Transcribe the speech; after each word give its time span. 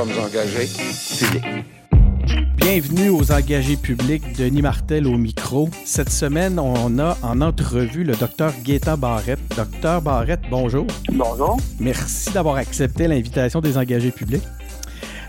sommes 0.00 0.18
engagés 0.24 0.66
publics. 1.18 1.66
Bienvenue 2.56 3.10
aux 3.10 3.32
engagés 3.32 3.76
publics, 3.76 4.34
Denis 4.34 4.62
Martel 4.62 5.06
au 5.06 5.18
micro. 5.18 5.68
Cette 5.84 6.08
semaine, 6.08 6.58
on 6.58 6.98
a 6.98 7.18
en 7.22 7.42
entrevue 7.42 8.02
le 8.04 8.14
docteur 8.16 8.54
Gaétan 8.62 8.96
Barrette. 8.96 9.40
Docteur 9.54 10.00
Barrette, 10.00 10.40
bonjour. 10.48 10.86
Bonjour. 11.12 11.58
Merci 11.78 12.32
d'avoir 12.32 12.56
accepté 12.56 13.08
l'invitation 13.08 13.60
des 13.60 13.76
engagés 13.76 14.10
publics. 14.10 14.44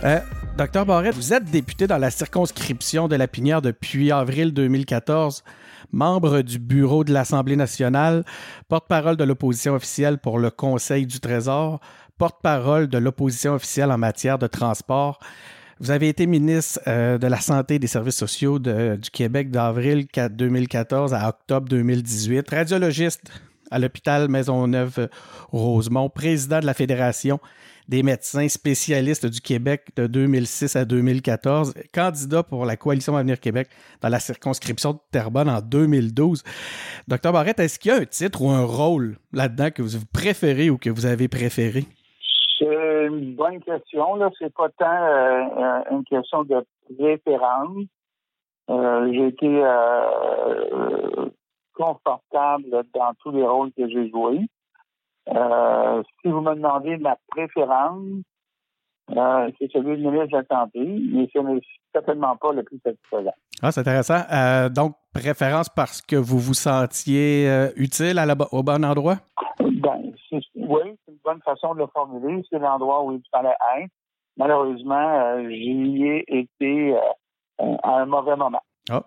Euh, 0.05 0.19
docteur 0.57 0.85
Barrette, 0.85 1.15
vous 1.15 1.33
êtes 1.33 1.51
député 1.51 1.85
dans 1.85 1.97
la 1.97 2.09
circonscription 2.09 3.09
de 3.09 3.17
la 3.17 3.27
Pinière 3.27 3.61
depuis 3.61 4.09
avril 4.13 4.53
2014 4.53 5.43
membre 5.91 6.41
du 6.41 6.59
bureau 6.59 7.03
de 7.03 7.13
l'Assemblée 7.13 7.55
nationale, 7.55 8.23
porte-parole 8.67 9.17
de 9.17 9.23
l'opposition 9.23 9.73
officielle 9.73 10.17
pour 10.17 10.39
le 10.39 10.49
Conseil 10.49 11.05
du 11.05 11.19
Trésor, 11.19 11.79
porte-parole 12.21 12.85
de 12.85 12.99
l'opposition 12.99 13.55
officielle 13.55 13.89
en 13.89 13.97
matière 13.97 14.37
de 14.37 14.45
transport. 14.45 15.17
Vous 15.79 15.89
avez 15.89 16.07
été 16.07 16.27
ministre 16.27 16.79
euh, 16.85 17.17
de 17.17 17.25
la 17.25 17.39
Santé 17.39 17.75
et 17.75 17.79
des 17.79 17.87
Services 17.87 18.17
sociaux 18.17 18.59
du 18.59 19.09
Québec 19.11 19.49
d'avril 19.49 20.05
2014 20.29 21.15
à 21.15 21.29
octobre 21.29 21.67
2018, 21.67 22.47
radiologiste 22.47 23.23
à 23.71 23.79
l'hôpital 23.79 24.27
Maisonneuve-Rosemont, 24.27 26.09
président 26.09 26.59
de 26.59 26.67
la 26.67 26.75
Fédération 26.75 27.39
des 27.87 28.03
médecins 28.03 28.47
spécialistes 28.47 29.25
du 29.25 29.41
Québec 29.41 29.87
de 29.95 30.05
2006 30.05 30.75
à 30.75 30.85
2014, 30.85 31.73
candidat 31.91 32.43
pour 32.43 32.65
la 32.65 32.77
Coalition 32.77 33.17
Avenir 33.17 33.39
Québec 33.39 33.67
dans 33.99 34.09
la 34.09 34.19
circonscription 34.19 34.93
de 34.93 34.99
Terrebonne 35.11 35.49
en 35.49 35.59
2012. 35.59 36.43
Docteur 37.07 37.33
Barrette, 37.33 37.59
est-ce 37.59 37.79
qu'il 37.79 37.91
y 37.91 37.95
a 37.95 37.97
un 37.97 38.05
titre 38.05 38.43
ou 38.43 38.51
un 38.51 38.63
rôle 38.63 39.17
là-dedans 39.33 39.71
que 39.71 39.81
vous 39.81 39.97
préférez 40.13 40.69
ou 40.69 40.77
que 40.77 40.91
vous 40.91 41.07
avez 41.07 41.27
préféré? 41.27 41.87
C'est 43.01 43.07
une 43.07 43.35
bonne 43.35 43.59
question. 43.61 44.15
Là, 44.15 44.29
c'est 44.37 44.53
pas 44.53 44.69
tant 44.77 44.85
euh, 44.85 45.81
une 45.91 46.03
question 46.03 46.43
de 46.43 46.63
préférence. 46.95 47.85
Euh, 48.69 49.11
j'ai 49.11 49.27
été 49.27 49.47
euh, 49.47 51.29
confortable 51.73 52.83
dans 52.93 53.11
tous 53.21 53.31
les 53.31 53.43
rôles 53.43 53.71
que 53.75 53.87
j'ai 53.89 54.09
joués. 54.09 54.45
Si 55.27 56.27
vous 56.27 56.41
me 56.41 56.55
demandez 56.55 56.97
ma 56.97 57.15
préférence, 57.27 58.03
c'est 59.09 59.71
celui 59.71 59.97
de 59.97 60.09
ministre 60.09 60.39
de 60.39 60.45
la 60.49 60.65
mais 60.73 61.29
ce 61.33 61.39
n'est 61.39 61.61
certainement 61.93 62.35
pas 62.37 62.53
le 62.53 62.63
plus 62.63 62.79
satisfaisant. 62.83 63.33
Ah, 63.61 63.71
c'est 63.71 63.81
intéressant. 63.81 64.21
Donc, 64.69 64.95
préférence 65.13 65.69
parce 65.69 66.01
que 66.01 66.15
vous 66.15 66.39
vous 66.39 66.53
sentiez 66.53 67.47
utile 67.75 68.21
au 68.51 68.63
bon 68.63 68.83
endroit? 68.85 69.17
Oui, 70.71 70.97
c'est 71.05 71.11
une 71.11 71.19
bonne 71.23 71.41
façon 71.41 71.73
de 71.73 71.79
le 71.79 71.87
formuler. 71.87 72.43
C'est 72.49 72.59
l'endroit 72.59 73.03
où 73.03 73.11
il 73.11 73.21
fallait 73.31 73.55
être. 73.77 73.91
Malheureusement, 74.37 75.49
j'y 75.49 76.03
ai 76.05 76.23
été 76.27 76.95
à 77.59 77.97
un 77.97 78.05
mauvais 78.05 78.35
moment. 78.35 78.61
Ah, 78.89 79.03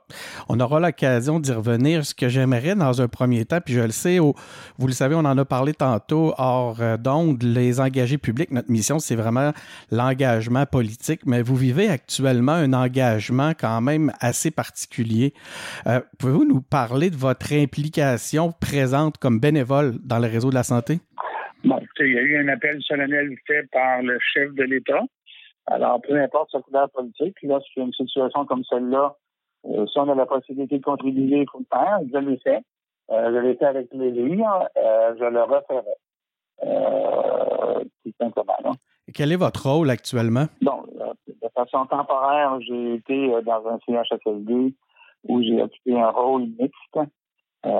on 0.48 0.60
aura 0.60 0.78
l'occasion 0.78 1.40
d'y 1.40 1.50
revenir. 1.50 2.06
Ce 2.06 2.14
que 2.14 2.28
j'aimerais 2.28 2.76
dans 2.76 3.02
un 3.02 3.08
premier 3.08 3.44
temps, 3.44 3.58
puis 3.60 3.74
je 3.74 3.80
le 3.80 3.90
sais, 3.90 4.18
vous 4.18 4.86
le 4.86 4.92
savez, 4.92 5.16
on 5.16 5.24
en 5.24 5.36
a 5.36 5.44
parlé 5.44 5.74
tantôt 5.74 6.32
hors 6.38 6.80
euh, 6.80 6.96
d'onde, 6.96 7.42
les 7.42 7.80
engagés 7.80 8.16
publics, 8.16 8.52
notre 8.52 8.70
mission, 8.70 9.00
c'est 9.00 9.16
vraiment 9.16 9.50
l'engagement 9.90 10.64
politique, 10.64 11.22
mais 11.26 11.42
vous 11.42 11.56
vivez 11.56 11.88
actuellement 11.88 12.52
un 12.52 12.72
engagement 12.72 13.50
quand 13.58 13.80
même 13.80 14.12
assez 14.20 14.52
particulier. 14.52 15.34
Euh, 15.88 16.00
pouvez-vous 16.20 16.44
nous 16.44 16.60
parler 16.60 17.10
de 17.10 17.16
votre 17.16 17.52
implication 17.52 18.52
présente 18.52 19.18
comme 19.18 19.40
bénévole 19.40 19.98
dans 20.04 20.20
le 20.20 20.28
réseau 20.28 20.50
de 20.50 20.54
la 20.54 20.62
santé? 20.62 21.00
Bon, 21.64 21.80
il 22.00 22.12
y 22.12 22.18
a 22.18 22.22
eu 22.22 22.36
un 22.36 22.48
appel 22.48 22.82
solennel 22.82 23.34
fait 23.46 23.68
par 23.70 24.02
le 24.02 24.18
chef 24.20 24.52
de 24.52 24.64
l'État. 24.64 25.02
Alors, 25.66 26.00
peu 26.02 26.20
importe 26.20 26.50
sa 26.50 26.60
couleur 26.60 26.90
politique, 26.90 27.36
lorsqu'il 27.42 27.80
y 27.80 27.82
a 27.82 27.86
une 27.86 27.92
situation 27.94 28.44
comme 28.44 28.64
celle-là, 28.64 29.16
euh, 29.66 29.86
si 29.86 29.98
on 29.98 30.10
a 30.10 30.14
la 30.14 30.26
possibilité 30.26 30.78
de 30.78 30.84
contribuer, 30.84 31.40
il 31.40 31.46
faut 31.50 31.60
le 31.60 31.66
faire. 31.72 32.00
Je 32.12 32.18
l'ai 32.18 32.36
fait. 32.38 32.62
Euh, 33.10 33.32
je 33.32 33.38
l'ai 33.38 33.54
fait 33.54 33.64
avec 33.64 33.88
plaisir. 33.88 34.46
Euh, 34.76 35.14
je 35.18 35.24
le 35.24 35.42
referai. 35.42 35.96
Euh, 36.64 37.84
tout 38.04 38.12
simplement. 38.20 38.56
Hein. 38.64 38.72
Et 39.08 39.12
quel 39.12 39.32
est 39.32 39.36
votre 39.36 39.66
rôle 39.70 39.88
actuellement? 39.88 40.46
Bon, 40.60 40.82
de 41.26 41.48
façon 41.54 41.86
temporaire, 41.86 42.58
j'ai 42.60 42.94
été 42.94 43.28
dans 43.42 43.66
un 43.68 43.78
CHSLD 43.86 44.74
où 45.28 45.42
j'ai 45.42 45.62
occupé 45.62 45.98
un 45.98 46.10
rôle 46.10 46.46
mixte, 46.58 46.98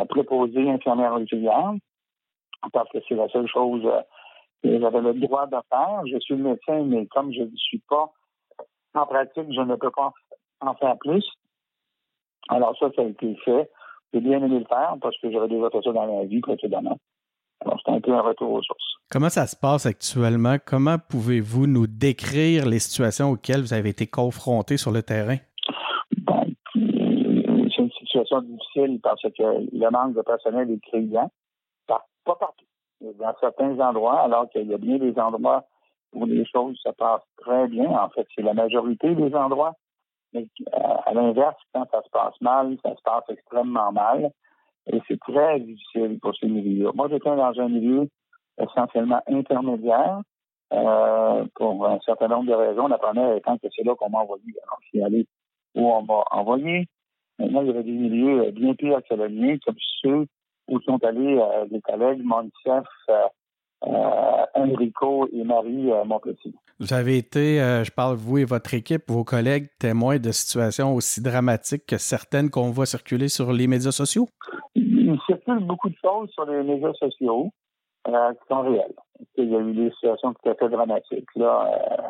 préposé 0.08 0.70
infirmière 0.70 1.14
auxiliaire, 1.14 1.74
parce 2.72 2.88
que 2.90 2.98
c'est 3.08 3.14
la 3.14 3.28
seule 3.28 3.48
chose 3.48 3.82
que 4.62 4.80
j'avais 4.80 5.00
le 5.00 5.14
droit 5.14 5.46
de 5.46 5.56
faire. 5.70 6.02
Je 6.06 6.18
suis 6.20 6.36
le 6.36 6.42
médecin, 6.42 6.82
mais 6.84 7.06
comme 7.06 7.32
je 7.32 7.42
ne 7.42 7.56
suis 7.56 7.82
pas 7.88 8.12
en 8.94 9.06
pratique, 9.06 9.52
je 9.52 9.60
ne 9.60 9.76
peux 9.76 9.90
pas 9.90 10.12
en 10.60 10.74
faire 10.74 10.96
plus. 10.98 11.24
Alors 12.48 12.76
ça, 12.78 12.90
ça 12.94 13.02
a 13.02 13.04
été 13.04 13.34
fait. 13.44 13.70
J'ai 14.12 14.20
bien 14.20 14.42
aimé 14.42 14.60
le 14.60 14.66
faire 14.66 14.96
parce 15.00 15.18
que 15.18 15.30
j'avais 15.30 15.48
déjà 15.48 15.70
fait 15.70 15.82
ça 15.82 15.92
dans 15.92 16.06
la 16.06 16.24
vie 16.24 16.40
précédemment. 16.40 16.98
Alors 17.60 17.80
c'est 17.84 17.92
un 17.92 18.00
peu 18.00 18.12
un 18.12 18.20
retour 18.20 18.52
aux 18.52 18.62
sources. 18.62 18.94
Comment 19.10 19.28
ça 19.28 19.46
se 19.46 19.56
passe 19.56 19.86
actuellement? 19.86 20.56
Comment 20.64 20.96
pouvez-vous 20.98 21.66
nous 21.66 21.86
décrire 21.86 22.66
les 22.66 22.78
situations 22.78 23.30
auxquelles 23.30 23.60
vous 23.60 23.74
avez 23.74 23.90
été 23.90 24.06
confrontés 24.06 24.76
sur 24.76 24.92
le 24.92 25.02
terrain? 25.02 25.36
Bon, 26.18 26.44
c'est 26.74 26.80
une 26.80 27.90
situation 27.98 28.42
difficile 28.42 29.00
parce 29.02 29.22
que 29.22 29.42
le 29.72 29.90
manque 29.90 30.14
de 30.14 30.22
personnel 30.22 30.70
est 30.70 30.80
criant. 30.80 31.30
Pas, 31.86 32.04
partout. 32.24 32.64
Dans 33.00 33.34
certains 33.40 33.78
endroits, 33.80 34.20
alors 34.20 34.48
qu'il 34.48 34.66
y 34.66 34.74
a 34.74 34.78
bien 34.78 34.98
des 34.98 35.18
endroits 35.18 35.64
où 36.12 36.24
les 36.26 36.46
choses 36.46 36.78
se 36.82 36.90
passent 36.90 37.26
très 37.38 37.68
bien. 37.68 37.90
En 37.90 38.08
fait, 38.08 38.26
c'est 38.34 38.42
la 38.42 38.54
majorité 38.54 39.14
des 39.14 39.34
endroits 39.34 39.74
mais 40.34 40.48
euh, 40.74 40.96
à 41.06 41.14
l'inverse, 41.14 41.56
quand 41.72 41.88
ça 41.90 42.02
se 42.02 42.10
passe 42.10 42.34
mal, 42.40 42.76
ça 42.82 42.94
se 42.94 43.02
passe 43.02 43.24
extrêmement 43.28 43.92
mal. 43.92 44.30
Et 44.92 45.00
c'est 45.08 45.18
très 45.20 45.60
difficile 45.60 46.18
pour 46.20 46.34
ces 46.36 46.46
milieux. 46.46 46.90
Moi, 46.94 47.08
j'étais 47.08 47.34
dans 47.34 47.58
un 47.58 47.68
milieu 47.68 48.08
essentiellement 48.60 49.22
intermédiaire 49.28 50.20
euh, 50.72 51.44
pour 51.54 51.86
un 51.86 51.98
certain 52.00 52.28
nombre 52.28 52.50
de 52.50 52.54
raisons. 52.54 52.88
La 52.88 52.98
première 52.98 53.34
étant 53.36 53.56
que 53.56 53.68
c'est 53.74 53.84
là 53.84 53.94
qu'on 53.94 54.10
m'a 54.10 54.18
envoyé. 54.18 54.44
Alors, 54.64 54.78
je 54.82 54.98
suis 54.98 55.28
où 55.76 55.86
on 55.86 56.02
m'a 56.02 56.24
envoyé. 56.32 56.86
Maintenant, 57.38 57.62
il 57.62 57.68
y 57.68 57.70
avait 57.70 57.82
des 57.84 57.92
milieux 57.92 58.50
bien 58.50 58.74
pires 58.74 59.00
que 59.08 59.14
le 59.14 59.28
mien, 59.28 59.56
comme 59.64 59.76
ceux 60.02 60.26
où 60.68 60.80
sont 60.80 61.02
allés 61.04 61.38
euh, 61.38 61.66
les 61.70 61.80
collègues 61.80 62.22
Moncef, 62.22 62.86
euh, 63.86 64.46
Enrico 64.54 65.28
et 65.32 65.44
Marie 65.44 65.92
euh, 65.92 66.04
Montpetit. 66.04 66.54
Vous 66.80 66.94
avez 66.94 67.18
été, 67.18 67.60
euh, 67.60 67.84
je 67.84 67.90
parle 67.90 68.16
vous 68.16 68.38
et 68.38 68.44
votre 68.44 68.72
équipe, 68.72 69.02
vos 69.08 69.24
collègues, 69.24 69.68
témoins 69.78 70.18
de 70.18 70.30
situations 70.30 70.94
aussi 70.94 71.22
dramatiques 71.22 71.84
que 71.86 71.98
certaines 71.98 72.50
qu'on 72.50 72.70
voit 72.70 72.86
circuler 72.86 73.28
sur 73.28 73.52
les 73.52 73.66
médias 73.66 73.92
sociaux? 73.92 74.26
Il 74.74 75.18
circule 75.26 75.60
beaucoup 75.60 75.90
de 75.90 75.96
choses 76.02 76.30
sur 76.30 76.46
les 76.46 76.62
médias 76.62 76.94
sociaux 76.94 77.50
qui 78.06 78.12
sont 78.48 78.62
réelles. 78.62 78.94
Il 79.36 79.50
y 79.50 79.56
a 79.56 79.60
eu 79.60 79.74
des 79.74 79.90
situations 79.90 80.34
tout 80.34 80.50
à 80.50 80.54
fait 80.54 80.68
dramatiques, 80.68 81.28
là, 81.36 82.02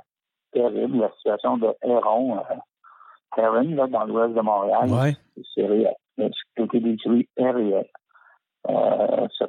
terribles. 0.53 0.99
La 0.99 1.11
situation 1.17 1.57
de 1.57 1.69
Héron, 1.83 2.39
Heron, 3.37 3.75
là, 3.75 3.87
dans 3.89 4.05
l'ouest 4.05 4.35
de 4.35 4.41
Montréal, 4.41 5.15
c'est 5.55 5.67
réel. 5.67 5.95
Ce 6.19 6.25
qui 6.25 6.63
a 6.63 6.65
été 6.65 6.81
détruit 6.81 7.29
est 7.37 7.51
réel. 7.51 7.87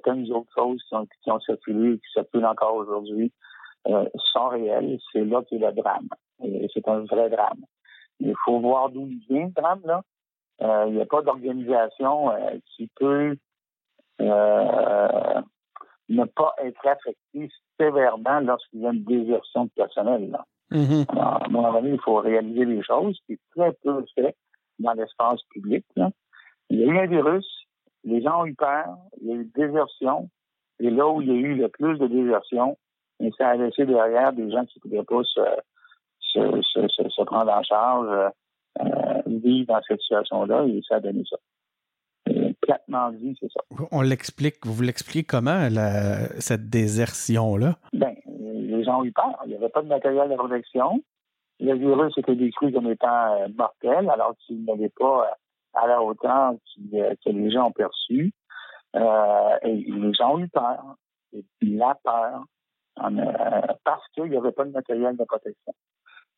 Euh, 0.07 0.13
certaines 0.13 0.31
autres 0.31 0.51
choses 0.55 0.81
qui 0.87 0.95
ont, 0.95 1.07
qui 1.23 1.31
ont 1.31 1.39
circulé 1.39 1.93
et 1.93 1.97
qui 1.97 2.11
circulent 2.13 2.45
encore 2.45 2.75
aujourd'hui 2.75 3.31
euh, 3.87 4.05
sont 4.33 4.49
réelles. 4.49 4.99
C'est 5.11 5.25
là 5.25 5.41
qu'est 5.49 5.57
le 5.57 5.71
drame. 5.71 6.09
c'est 6.73 6.87
un 6.87 6.99
vrai 7.05 7.29
drame. 7.29 7.63
Il 8.19 8.33
faut 8.45 8.59
voir 8.59 8.89
d'où 8.89 9.07
il 9.07 9.19
vient, 9.29 9.45
le 9.47 9.51
drame, 9.51 9.81
là. 9.85 10.01
Euh, 10.61 10.85
il 10.87 10.93
n'y 10.95 11.01
a 11.01 11.05
pas 11.05 11.21
d'organisation 11.21 12.29
qui 12.75 12.89
peut 12.95 13.35
ne 16.07 16.23
pas 16.23 16.55
être 16.63 16.87
affectée 16.87 17.49
sévèrement 17.77 18.39
lorsqu'il 18.39 18.81
y 18.81 18.87
a 18.87 18.91
une 18.91 19.03
désertion 19.03 19.65
de 19.65 19.71
personnel. 19.75 20.31
Là. 20.31 20.45
Mm-hmm. 20.71 21.11
Alors, 21.11 21.43
à 21.43 21.47
mon 21.49 21.65
avis, 21.75 21.89
il 21.89 21.99
faut 21.99 22.15
réaliser 22.15 22.63
les 22.63 22.81
choses, 22.83 23.19
qui 23.25 23.33
est 23.33 23.39
très 23.53 23.73
peu 23.83 24.05
fait 24.15 24.33
dans 24.79 24.93
l'espace 24.93 25.41
public. 25.51 25.83
Là. 25.97 26.09
Il 26.69 26.79
y 26.79 26.83
a 26.83 26.85
eu 26.85 26.97
un 26.99 27.07
virus, 27.07 27.64
les 28.05 28.21
gens 28.21 28.41
ont 28.41 28.45
eu 28.45 28.55
peur, 28.55 28.97
il 29.21 29.27
y 29.27 29.31
a 29.31 29.35
eu 29.35 29.51
désertion, 29.55 30.29
et 30.79 30.89
là 30.89 31.07
où 31.07 31.21
il 31.21 31.27
y 31.27 31.31
a 31.31 31.33
eu 31.33 31.55
le 31.55 31.67
plus 31.67 31.97
de 31.97 32.07
désertion, 32.07 32.77
ça 33.37 33.49
a 33.49 33.55
laissé 33.55 33.85
derrière 33.85 34.33
des 34.33 34.51
gens 34.51 34.65
qui 34.65 34.79
ne 34.79 34.81
pouvaient 34.81 35.03
pas 35.03 35.23
se, 35.23 37.23
prendre 37.23 37.51
en 37.51 37.63
charge, 37.63 38.31
euh, 38.79 39.21
vivre 39.25 39.67
dans 39.67 39.81
cette 39.87 40.01
situation-là, 40.01 40.65
et 40.67 40.81
ça 40.87 40.95
a 40.95 40.99
donné 40.99 41.23
ça. 41.29 41.37
Platement 42.61 43.11
dit, 43.11 43.37
c'est 43.39 43.51
ça. 43.51 43.61
On 43.91 44.01
l'explique, 44.01 44.65
vous 44.65 44.81
l'expliquez 44.81 45.23
comment, 45.23 45.69
cette 46.39 46.69
désertion-là? 46.69 47.77
Ben, 47.93 48.15
les 48.25 48.83
gens 48.83 49.01
ont 49.01 49.05
eu 49.05 49.11
peur. 49.11 49.39
Il 49.45 49.49
n'y 49.49 49.55
avait 49.55 49.69
pas 49.69 49.83
de 49.83 49.87
matériel 49.87 50.29
de 50.29 50.35
protection. 50.35 51.03
Le 51.59 51.75
virus 51.75 52.17
était 52.17 52.35
décrit 52.35 52.73
comme 52.73 52.91
étant 52.91 53.35
euh, 53.35 53.47
mortel, 53.55 54.09
alors 54.09 54.35
qu'il 54.39 54.65
n'avait 54.65 54.89
pas 54.89 55.37
à 55.75 55.87
la 55.87 56.01
hauteur 56.01 56.53
euh, 56.93 57.15
que 57.23 57.29
les 57.29 57.51
gens 57.51 57.67
ont 57.67 57.71
perçu. 57.71 58.31
Euh, 58.95 59.57
les 59.63 60.13
gens 60.13 60.35
ont 60.35 60.39
eu 60.39 60.47
peur. 60.47 60.95
La 61.61 61.95
peur. 62.03 62.43
Euh, 63.03 63.61
parce 63.83 64.07
qu'il 64.13 64.25
n'y 64.25 64.37
avait 64.37 64.53
pas 64.53 64.63
de 64.63 64.71
matériel 64.71 65.17
de 65.17 65.23
protection. 65.25 65.73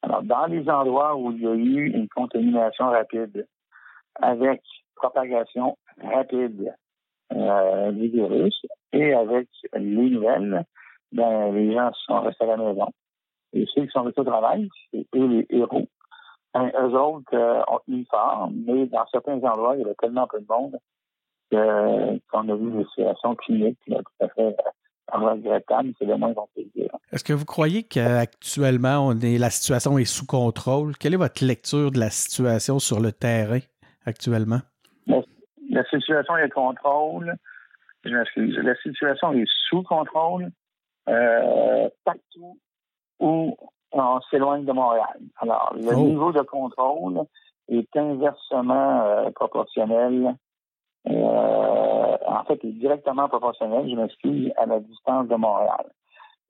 Alors, 0.02 0.24
dans 0.24 0.46
les 0.48 0.68
endroits 0.70 1.16
où 1.16 1.32
il 1.32 1.42
y 1.42 1.48
a 1.48 1.54
eu 1.54 1.92
une 1.92 2.08
contamination 2.10 2.90
rapide 2.90 3.48
avec 4.16 4.62
propagation 4.96 5.78
rapide 6.02 6.74
euh, 7.34 7.92
du 7.92 8.08
virus 8.08 8.60
et 8.94 9.14
avec 9.14 9.48
les 9.74 10.10
nouvelles, 10.10 10.64
ben, 11.12 11.52
les 11.54 11.74
gens 11.74 11.92
sont 12.06 12.22
restés 12.22 12.46
à 12.46 12.56
la 12.56 12.58
maison. 12.58 12.88
Et 13.54 13.66
ceux 13.74 13.86
qui 13.86 13.92
sont 13.92 14.04
restés 14.04 14.22
au 14.22 14.26
travail, 14.26 14.70
c'est 14.92 15.06
eux 15.16 15.28
les 15.28 15.46
héros. 15.50 15.88
Ben, 16.58 16.72
eux 16.82 16.94
autres 16.96 17.36
euh, 17.36 17.62
ont 17.68 17.80
tenu 17.86 18.06
fort, 18.10 18.50
mais 18.52 18.88
dans 18.88 19.06
certains 19.12 19.38
endroits, 19.44 19.76
il 19.76 19.82
y 19.82 19.86
avait 19.86 19.96
tellement 19.96 20.28
peu 20.28 20.40
de 20.40 20.46
monde 20.48 20.80
qu'on 21.52 22.50
a 22.50 22.56
vu 22.56 22.72
des 22.72 22.84
situations 22.86 23.36
cliniques 23.36 23.80
tout 23.86 23.96
à 24.20 24.28
fait 24.30 24.42
euh, 24.42 25.18
regrettables, 25.18 25.94
c'est 25.98 26.06
le 26.06 26.18
moins 26.18 26.34
qu'on 26.34 26.48
peut 26.56 26.64
dire. 26.76 26.90
Est-ce 27.12 27.24
que 27.24 27.34
vous 27.34 27.46
croyez 27.46 27.84
qu'actuellement, 27.84 29.08
on 29.08 29.20
est, 29.20 29.38
la 29.38 29.50
situation 29.50 29.98
est 29.98 30.06
sous 30.06 30.26
contrôle? 30.26 30.98
Quelle 30.98 31.14
est 31.14 31.18
votre 31.18 31.46
lecture 31.46 31.92
de 31.92 32.00
la 32.00 32.10
situation 32.10 32.80
sur 32.80 33.00
le 33.00 33.12
terrain 33.12 33.60
actuellement? 34.06 34.60
La, 35.70 35.84
situation 35.84 36.38
est 36.38 36.50
contrôle. 36.50 37.36
Je 38.04 38.10
m'excuse. 38.10 38.58
La 38.58 38.76
situation 38.78 39.32
est 39.34 39.48
sous 39.70 39.84
contrôle 39.84 40.50
euh, 41.08 41.90
partout 42.04 42.58
où 43.20 43.56
on 44.02 44.22
s'éloigne 44.30 44.66
de 44.66 44.72
Montréal. 44.72 45.20
Alors, 45.38 45.74
le 45.76 45.96
oh. 45.96 46.00
niveau 46.00 46.32
de 46.32 46.42
contrôle 46.42 47.24
est 47.70 47.96
inversement 47.96 49.02
euh, 49.04 49.32
proportionnel. 49.32 50.36
Euh, 51.10 52.18
en 52.28 52.44
fait, 52.46 52.64
est 52.66 52.74
directement 52.74 53.28
proportionnel, 53.30 53.90
je 53.90 53.96
m'excuse, 53.96 54.52
à 54.58 54.66
la 54.66 54.80
distance 54.80 55.28
de 55.28 55.36
Montréal. 55.36 55.86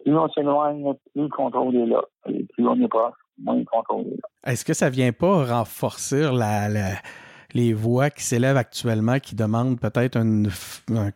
Plus 0.04 0.18
on 0.18 0.30
s'éloigne, 0.30 0.94
plus 1.14 1.24
le 1.24 1.30
contrôle 1.30 1.76
est 1.76 1.86
là. 1.86 2.02
Et 2.28 2.46
plus 2.54 2.68
on 2.68 2.80
est 2.82 2.88
proche, 2.88 3.16
moins 3.38 3.56
le 3.56 3.66
contrôle 3.66 4.08
est 4.08 4.18
là. 4.22 4.52
Est-ce 4.52 4.66
que 4.66 4.74
ça 4.74 4.90
vient 4.90 5.12
pas 5.12 5.46
renforcer 5.46 6.30
la, 6.32 6.70
les 7.54 7.74
voix 7.74 8.10
qui 8.10 8.24
s'élèvent 8.24 8.58
actuellement 8.58 9.20
qui 9.20 9.36
demandent 9.36 9.80
peut-être 9.80 10.18
une, 10.18 10.48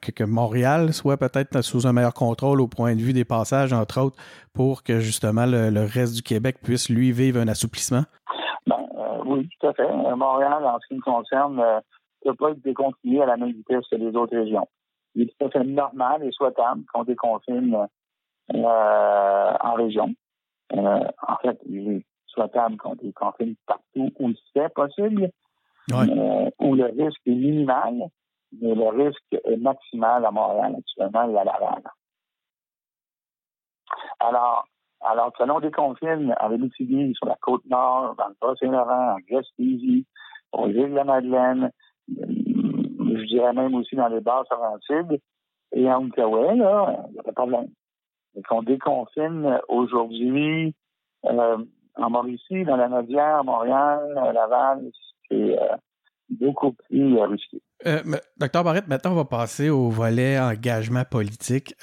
que, 0.02 0.24
Montréal 0.24 0.94
soit 0.94 1.18
peut-être 1.18 1.62
sous 1.62 1.88
un 1.88 1.94
meilleur 1.94 2.14
contrôle 2.14 2.62
au 2.62 2.68
point 2.68 2.96
de 2.96 3.02
vue 3.02 3.14
des 3.14 3.26
passages, 3.26 3.74
entre 3.74 4.02
autres, 4.02 4.18
pour 4.54 4.84
que 4.84 5.00
justement 5.00 5.46
le, 5.46 5.86
reste 5.86 6.16
du 6.16 6.22
Québec 6.22 6.58
puisse, 6.64 6.90
lui, 6.90 7.12
vivre 7.12 7.40
un 7.40 7.48
assouplissement? 7.48 8.04
Ben, 8.66 8.78
euh, 8.98 9.24
oui, 9.26 9.50
tout 9.60 9.68
à 9.68 9.74
fait. 9.74 9.84
Euh, 9.84 10.16
Montréal, 10.16 10.64
en 10.66 10.80
ce 10.80 10.88
qui 10.88 10.96
me 10.96 11.02
concerne, 11.02 11.56
ne 11.56 11.62
euh, 11.62 11.80
peut 12.24 12.36
pas 12.36 12.52
être 12.52 12.62
déconfiné 12.62 13.22
à 13.22 13.26
la 13.26 13.38
même 13.38 13.52
vitesse 13.52 13.86
que 13.90 13.96
les 13.96 14.16
autres 14.16 14.38
régions. 14.38 14.68
Il 15.16 15.24
est 15.24 15.34
tout 15.38 15.46
à 15.46 15.50
fait 15.50 15.64
normal 15.64 16.24
et 16.24 16.32
souhaitable 16.32 16.84
qu'on 16.94 17.04
déconfine 17.04 17.88
en 18.54 19.74
région. 19.76 20.14
en 20.74 21.36
fait, 21.42 21.60
il 21.68 21.92
est 21.92 22.06
souhaitable 22.28 22.78
qu'on 22.78 22.96
déconfine 22.96 23.56
partout 23.66 24.12
où 24.20 24.32
c'est 24.54 24.74
possible. 24.74 25.30
Euh, 25.94 26.50
où 26.60 26.76
le 26.76 26.86
risque 26.86 27.22
est 27.26 27.36
minimal, 27.36 27.96
mais 28.60 28.76
le 28.76 28.88
risque 28.88 29.24
est 29.32 29.58
maximal 29.58 30.26
à 30.26 30.32
Montréal 30.32 30.76
actuellement 30.78 31.30
et 31.30 31.38
à 31.38 31.44
Laval. 31.44 31.84
Alors, 34.20 34.66
alors 35.02 35.34
que 35.34 35.44
l'on 35.44 35.60
déconfine 35.60 36.36
en 36.40 36.52
Abitibi, 36.52 37.14
sur 37.16 37.28
la 37.28 37.36
côte 37.42 37.66
nord, 37.66 38.16
dans 38.18 38.28
le 38.28 38.36
Bas-Saint-Laurent, 38.40 39.14
en 39.14 39.18
Gaspésie, 39.28 40.06
aux 40.52 40.68
îles 40.68 40.92
de 40.92 40.96
la 40.96 41.04
Madeleine, 41.04 41.72
euh, 42.20 42.26
je 42.28 43.26
dirais 43.26 43.54
même 43.54 43.74
aussi 43.76 43.96
dans 43.96 44.08
les 44.08 44.22
basses 44.22 44.48
Laurentides 44.52 45.20
et 45.74 45.92
en 45.92 46.04
Outaouais, 46.04 46.56
là, 46.56 47.06
il 47.08 47.14
n'y 47.14 47.20
a 47.20 47.24
pas 47.24 47.32
de 47.32 47.36
problème. 47.36 47.70
Et 48.36 48.42
qu'on 48.44 48.64
déconfine 48.64 49.60
aujourd'hui 49.68 50.76
euh, 51.26 51.58
en 51.96 52.10
Mauricie, 52.10 52.64
dans 52.64 52.78
la 52.78 52.88
Nodière, 52.88 53.44
Montréal, 53.44 54.14
Laval, 54.34 54.92
c'est 55.32 55.60
euh, 55.60 55.76
beaucoup 56.30 56.74
plus 56.74 57.18
euh, 57.18 57.26
risqué. 57.26 57.62
Euh, 57.88 58.02
docteur 58.38 58.64
Barrette, 58.64 58.88
maintenant, 58.88 59.12
on 59.12 59.16
va 59.16 59.26
passer 59.26 59.70
au 59.70 59.90
volet 59.90 60.40
engagement 60.40 61.04
politique. 61.10 61.76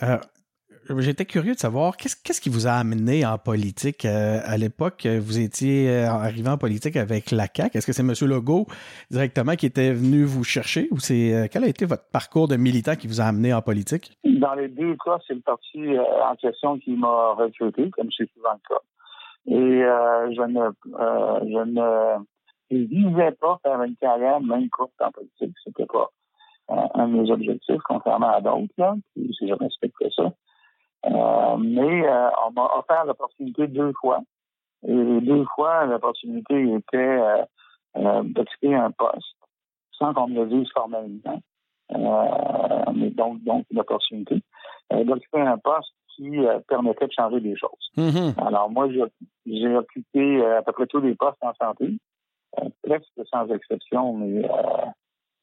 J'étais 0.96 1.26
curieux 1.26 1.52
de 1.52 1.58
savoir 1.58 1.98
qu'est-ce 1.98 2.40
qui 2.40 2.48
vous 2.48 2.66
a 2.66 2.70
amené 2.70 3.26
en 3.26 3.36
politique? 3.36 4.06
À 4.06 4.56
l'époque. 4.56 5.06
Vous 5.06 5.38
étiez 5.38 6.04
arrivé 6.04 6.48
en 6.48 6.56
politique 6.56 6.96
avec 6.96 7.30
la 7.30 7.46
CAQ. 7.54 7.76
Est-ce 7.76 7.86
que 7.86 7.92
c'est 7.92 8.00
M. 8.00 8.14
Legault 8.26 8.66
directement 9.10 9.54
qui 9.54 9.66
était 9.66 9.92
venu 9.92 10.24
vous 10.24 10.44
chercher 10.44 10.88
ou 10.90 10.98
c'est 10.98 11.50
quel 11.52 11.64
a 11.64 11.68
été 11.68 11.84
votre 11.84 12.08
parcours 12.10 12.48
de 12.48 12.56
militant 12.56 12.96
qui 12.96 13.06
vous 13.06 13.20
a 13.20 13.24
amené 13.24 13.52
en 13.52 13.60
politique? 13.60 14.16
Dans 14.24 14.54
les 14.54 14.68
deux 14.68 14.96
cas, 15.04 15.18
c'est 15.26 15.34
le 15.34 15.40
parti 15.40 15.78
en 15.98 16.34
question 16.36 16.78
qui 16.78 16.92
m'a 16.92 17.34
recruté, 17.34 17.90
comme 17.90 18.08
c'est 18.16 18.30
souvent 18.32 18.54
le 18.54 18.66
cas. 18.66 18.80
Et 19.44 20.34
je 20.34 20.42
ne, 20.46 20.70
je 21.50 21.64
ne 21.70 22.24
je 22.70 22.76
ne 22.76 22.84
visais 22.84 23.32
pas 23.32 23.58
faire 23.62 23.82
une 23.82 23.96
carrière 23.96 24.40
même 24.40 24.68
courte 24.70 24.92
en 25.00 25.10
politique. 25.10 25.56
C'était 25.64 25.86
pas 25.86 26.10
euh, 26.70 26.86
un 26.94 27.08
de 27.08 27.16
mes 27.16 27.30
objectifs, 27.30 27.80
contrairement 27.84 28.30
à 28.30 28.40
d'autres, 28.40 28.74
là, 28.76 28.94
puis 29.14 29.34
je 29.40 29.54
respecte 29.54 29.96
ça. 30.14 30.32
Euh, 31.06 31.56
mais 31.56 32.06
euh, 32.06 32.28
on 32.46 32.52
m'a 32.52 32.68
offert 32.76 33.04
l'opportunité 33.06 33.68
deux 33.68 33.92
fois. 34.00 34.20
Et 34.86 34.94
les 34.94 35.20
deux 35.20 35.44
fois, 35.54 35.86
l'opportunité 35.86 36.74
était 36.74 37.20
d'occuper 37.96 38.74
un 38.76 38.92
poste 38.92 39.36
sans 39.92 40.14
qu'on 40.14 40.28
me 40.28 40.44
le 40.44 40.46
dise 40.46 40.68
formellement. 40.72 41.40
mais 42.94 43.10
donc, 43.10 43.42
donc 43.42 43.64
l'opportunité 43.72 44.40
d'occuper 44.92 45.40
un 45.40 45.58
poste 45.58 45.92
qui 46.14 46.30
permettait 46.68 47.08
de 47.08 47.12
changer 47.12 47.40
des 47.40 47.56
choses. 47.56 47.90
Mm-hmm. 47.96 48.46
Alors 48.46 48.70
moi, 48.70 48.88
j'ai 49.46 49.76
occupé 49.76 50.46
à 50.46 50.62
peu 50.62 50.70
près 50.72 50.86
tous 50.86 51.00
les 51.00 51.16
postes 51.16 51.42
en 51.42 51.54
santé 51.54 51.98
presque 52.82 53.28
sans 53.30 53.46
exception, 53.48 54.14
mais 54.14 54.44
euh, 54.44 54.50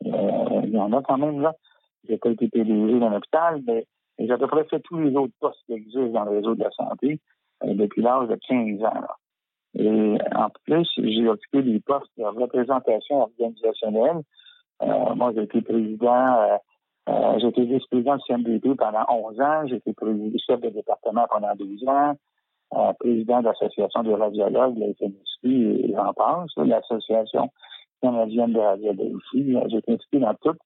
euh, 0.05 0.61
il 0.63 0.71
y 0.71 0.77
en 0.77 0.93
a 0.93 1.01
quand 1.01 1.17
même 1.17 1.41
là. 1.41 1.53
J'ai 2.07 2.17
pas 2.17 2.29
été 2.29 2.47
PDG 2.47 2.99
dans 2.99 3.09
l'hôpital, 3.09 3.61
mais 3.65 3.85
j'ai 4.19 4.31
à 4.31 4.37
peu 4.37 4.47
près 4.47 4.63
fait 4.65 4.79
tous 4.81 4.99
les 4.99 5.15
autres 5.15 5.33
postes 5.39 5.59
qui 5.65 5.73
existent 5.73 6.07
dans 6.07 6.25
le 6.25 6.37
réseau 6.37 6.55
de 6.55 6.63
la 6.63 6.71
santé 6.71 7.19
euh, 7.63 7.73
depuis 7.73 8.01
l'âge 8.01 8.27
de 8.27 8.37
15 8.47 8.83
ans. 8.83 9.07
Et 9.77 10.17
en 10.33 10.49
plus, 10.63 10.87
j'ai 10.97 11.27
occupé 11.27 11.61
des 11.61 11.79
postes 11.81 12.11
de 12.17 12.23
représentation 12.23 13.21
organisationnelle. 13.21 14.21
moi, 14.81 15.33
j'ai 15.35 15.43
été 15.43 15.61
président, 15.61 16.59
j'ai 17.39 17.47
été 17.47 17.65
vice-président 17.65 18.15
du 18.15 18.23
CMDP 18.25 18.77
pendant 18.77 19.05
11 19.09 19.41
ans, 19.41 19.67
j'ai 19.67 19.75
été 19.75 19.93
président 19.93 20.37
chef 20.47 20.61
de 20.61 20.69
département 20.69 21.25
pendant 21.29 21.53
12 21.55 21.83
ans, 21.89 22.15
président 22.99 23.39
de 23.39 23.45
l'Association 23.45 24.03
des 24.03 24.15
radiologues, 24.15 24.77
la 24.77 24.87
FNSP, 24.93 25.45
et 25.45 25.93
j'en 25.95 26.13
pense, 26.13 26.51
l'Association 26.57 27.49
canadienne 28.01 28.53
de 28.53 28.59
radiologie. 28.59 29.57
J'ai 29.67 29.77
été 29.77 29.93
impliqué 29.93 30.19
dans 30.19 30.33
toutes 30.41 30.59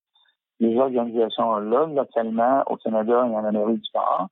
les 0.59 0.75
organisations-là, 0.77 1.87
localement, 1.87 2.63
au 2.67 2.75
Canada 2.77 3.25
et 3.27 3.35
en 3.35 3.45
Amérique 3.45 3.81
du 3.81 3.89
Nord. 3.95 4.27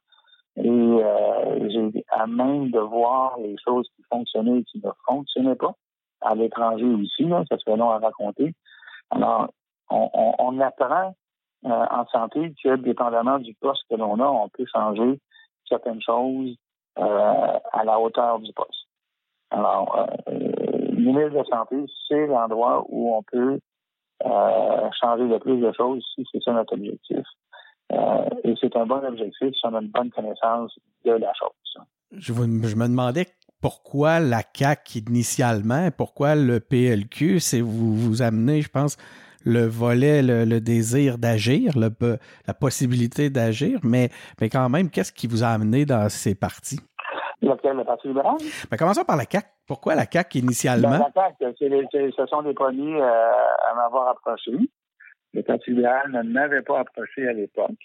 Et 0.57 0.69
euh, 0.69 1.69
j'ai 1.69 2.03
à 2.09 2.25
même 2.25 2.71
de 2.71 2.79
voir 2.79 3.37
les 3.39 3.55
choses 3.63 3.87
qui 3.95 4.03
fonctionnaient 4.11 4.59
et 4.59 4.63
qui 4.63 4.81
ne 4.83 4.89
fonctionnaient 5.05 5.55
pas. 5.55 5.73
À 6.21 6.33
l'étranger 6.33 6.85
aussi, 6.85 7.25
là, 7.25 7.43
ça 7.49 7.57
serait 7.59 7.77
long 7.77 7.91
à 7.91 7.99
raconter. 7.99 8.55
Alors, 9.11 9.49
on, 9.89 10.59
apprend 10.59 11.15
euh, 11.65 11.85
en 11.91 12.05
santé 12.07 12.53
que, 12.61 12.75
dépendamment 12.75 13.37
du 13.37 13.53
poste 13.53 13.83
que 13.89 13.95
l'on 13.95 14.19
a, 14.19 14.27
on 14.27 14.49
peut 14.49 14.65
changer 14.65 15.19
certaines 15.69 16.01
choses 16.01 16.55
euh, 16.55 16.66
à 16.97 17.83
la 17.83 17.99
hauteur 17.99 18.39
du 18.39 18.51
poste. 18.53 18.87
Alors, 19.51 20.07
euh, 20.27 20.31
le 20.31 21.29
de 21.29 21.43
Santé, 21.49 21.75
c'est 22.07 22.27
l'endroit 22.27 22.85
où 22.89 23.15
on 23.15 23.23
peut 23.23 23.59
euh, 24.25 24.89
changer 24.99 25.23
le 25.23 25.39
plus 25.39 25.59
de 25.59 25.71
choses 25.71 26.03
si 26.15 26.25
c'est 26.31 26.41
ça 26.43 26.51
notre 26.53 26.73
objectif. 26.73 27.23
et 28.43 28.55
c'est 28.59 28.75
un 28.75 28.85
bon 28.85 29.05
objectif 29.05 29.53
si 29.53 29.65
on 29.65 29.75
a 29.75 29.81
une 29.81 29.89
bonne 29.89 30.09
connaissance 30.09 30.77
de 31.05 31.11
la 31.11 31.31
chose. 31.33 31.85
Je, 32.11 32.33
je 32.33 32.75
me 32.75 32.87
demandais 32.87 33.25
pourquoi 33.61 34.19
la 34.19 34.43
CAC 34.43 34.95
initialement, 34.95 35.89
pourquoi 35.95 36.35
le 36.35 36.59
PLQ, 36.59 37.39
c'est 37.39 37.61
vous 37.61 37.95
vous 37.95 38.21
amenez, 38.21 38.61
je 38.61 38.69
pense, 38.69 38.97
le 39.45 39.65
volet, 39.65 40.21
le, 40.21 40.59
désir 40.59 41.17
d'agir, 41.17 41.73
la 41.77 42.53
possibilité 42.53 43.29
d'agir, 43.29 43.79
mais, 43.83 44.09
mais 44.41 44.49
quand 44.49 44.69
même, 44.69 44.89
qu'est-ce 44.89 45.11
qui 45.11 45.27
vous 45.27 45.43
a 45.43 45.47
amené 45.47 45.85
dans 45.85 46.09
ces 46.09 46.35
partis? 46.35 46.79
Lequel, 47.41 47.77
le 47.77 47.83
Parti 47.83 48.07
libéral? 48.07 48.37
Ben, 48.69 48.77
commençons 48.77 49.03
par 49.03 49.15
la 49.15 49.25
CAQ. 49.29 49.47
Pourquoi 49.67 49.95
la 49.95 50.05
CAQ 50.11 50.39
initialement? 50.39 50.89
Ben, 51.15 51.33
la 51.39 51.53
CAQ, 51.53 52.11
ce 52.15 52.25
sont 52.25 52.41
des 52.41 52.53
premiers 52.53 52.99
euh, 52.99 53.31
à 53.69 53.75
m'avoir 53.75 54.09
approché. 54.09 54.51
Le 55.33 55.43
Parti 55.43 55.71
libéral 55.71 56.11
ne 56.11 56.23
m'avait 56.23 56.63
pas 56.63 56.79
approché 56.79 57.27
à 57.27 57.33
l'époque. 57.33 57.77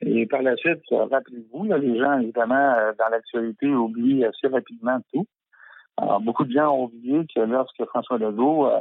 Et 0.00 0.26
par 0.26 0.42
la 0.42 0.56
suite, 0.56 0.80
rappelez-vous, 0.90 1.64
les 1.64 1.98
gens, 1.98 2.18
évidemment, 2.20 2.74
euh, 2.78 2.92
dans 2.98 3.08
l'actualité, 3.10 3.66
oublient 3.66 4.24
assez 4.24 4.46
rapidement 4.46 4.98
tout. 5.12 5.26
Alors, 5.96 6.20
beaucoup 6.20 6.44
de 6.44 6.52
gens 6.52 6.72
ont 6.72 6.84
oublié 6.84 7.26
que 7.34 7.40
lorsque 7.40 7.84
François 7.86 8.18
Legault, 8.18 8.68
euh, 8.68 8.78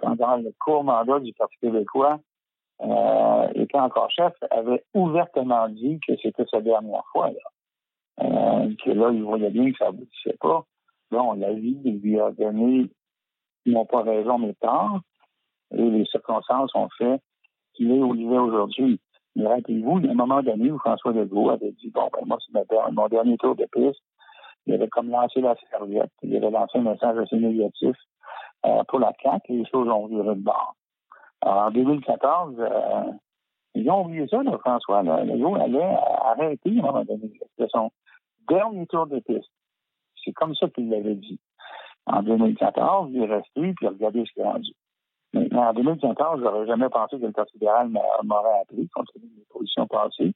pendant 0.00 0.36
le 0.36 0.52
court 0.58 0.84
mandat 0.84 1.20
du 1.20 1.32
Parti 1.34 1.56
québécois, 1.60 2.18
était 3.54 3.78
encore 3.78 4.10
chef, 4.10 4.32
avait 4.50 4.82
ouvertement 4.94 5.68
dit 5.68 6.00
que 6.06 6.14
c'était 6.22 6.46
sa 6.50 6.60
dernière 6.60 7.04
fois. 7.12 7.28
Là. 7.28 7.40
Euh, 8.22 8.74
que 8.84 8.90
là, 8.90 9.10
il 9.12 9.22
voyait 9.22 9.50
bien 9.50 9.70
que 9.72 9.78
ça 9.78 9.88
aboutissait 9.88 10.36
pas. 10.40 10.64
bon, 11.10 11.32
la 11.34 11.52
vie 11.52 11.78
lui 11.84 12.20
a 12.20 12.30
donné, 12.32 12.90
non 13.66 13.86
pas 13.86 14.02
raison, 14.02 14.38
mais 14.38 14.54
tort. 14.54 15.00
Et 15.72 15.82
les 15.82 16.04
circonstances 16.06 16.74
ont 16.74 16.88
fait 16.98 17.20
qu'il 17.74 17.92
est 17.92 18.02
où 18.02 18.14
il 18.14 18.32
est 18.32 18.38
aujourd'hui. 18.38 19.00
Mais 19.36 19.46
rappelez-vous, 19.46 20.00
il 20.00 20.06
y 20.06 20.08
a 20.08 20.12
un 20.12 20.16
moment 20.16 20.42
donné 20.42 20.70
où 20.70 20.78
François 20.78 21.12
Legault 21.12 21.50
avait 21.50 21.72
dit, 21.72 21.90
bon, 21.90 22.10
ben, 22.12 22.26
moi, 22.26 22.38
c'est 22.44 22.92
mon 22.92 23.08
dernier 23.08 23.36
tour 23.38 23.54
de 23.54 23.66
piste. 23.72 24.02
Il 24.66 24.74
avait 24.74 24.88
comme 24.88 25.08
lancé 25.08 25.40
la 25.40 25.54
serviette. 25.70 26.10
Il 26.22 26.36
avait 26.36 26.50
lancé 26.50 26.78
un 26.78 26.82
message 26.82 27.16
assez 27.18 27.36
négatif 27.36 27.96
euh, 28.66 28.82
pour 28.88 28.98
la 28.98 29.12
CAQ 29.22 29.52
les 29.52 29.66
choses 29.66 29.88
ont 29.88 30.06
viré 30.06 30.34
de 30.34 30.40
bord. 30.40 30.74
Alors, 31.42 31.64
en 31.64 31.70
2014, 31.70 32.56
euh, 32.58 33.12
ils 33.74 33.90
ont 33.90 34.04
oublié 34.04 34.26
ça, 34.28 34.42
là, 34.42 34.58
François. 34.58 35.02
Là. 35.02 35.24
Legault 35.24 35.56
allait 35.56 35.96
arrêter 36.24 36.78
à 36.82 37.04
donné. 37.04 37.32
C'était 37.56 37.68
son 37.70 37.90
dernier 38.48 38.86
tour 38.86 39.06
de 39.06 39.20
piste. 39.20 39.50
C'est 40.24 40.32
comme 40.32 40.54
ça 40.54 40.68
qu'il 40.68 40.90
l'avait 40.90 41.14
dit. 41.14 41.38
En 42.06 42.22
2014, 42.22 43.10
il 43.12 43.22
est 43.22 43.26
resté, 43.26 43.72
puis 43.74 43.86
regardez 43.86 44.24
ce 44.26 44.32
qu'il 44.32 44.42
a 44.42 44.52
rendu. 44.52 44.72
Maintenant, 45.32 45.68
en 45.68 45.72
2014, 45.72 46.40
j'aurais 46.42 46.66
jamais 46.66 46.88
pensé 46.88 47.18
que 47.18 47.26
le 47.26 47.32
Parti 47.32 47.52
libéral 47.54 47.88
m'aurait 47.88 48.60
appelé, 48.62 48.88
compte 48.92 49.06
tenu 49.14 49.28
des 49.36 49.46
positions 49.48 49.86
passées, 49.86 50.34